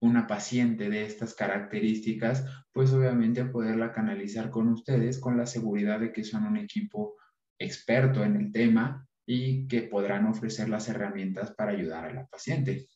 una 0.00 0.26
paciente 0.26 0.90
de 0.90 1.04
estas 1.04 1.34
características, 1.34 2.44
pues 2.72 2.92
obviamente 2.92 3.44
poderla 3.44 3.92
canalizar 3.92 4.50
con 4.50 4.68
ustedes 4.68 5.18
con 5.18 5.36
la 5.36 5.46
seguridad 5.46 6.00
de 6.00 6.12
que 6.12 6.24
son 6.24 6.44
un 6.44 6.56
equipo 6.56 7.16
experto 7.58 8.22
en 8.22 8.36
el 8.36 8.52
tema 8.52 9.06
y 9.26 9.66
que 9.66 9.82
podrán 9.82 10.26
ofrecer 10.26 10.68
las 10.68 10.88
herramientas 10.88 11.52
para 11.52 11.72
ayudar 11.72 12.04
a 12.04 12.12
la 12.12 12.26
paciente. 12.26 12.86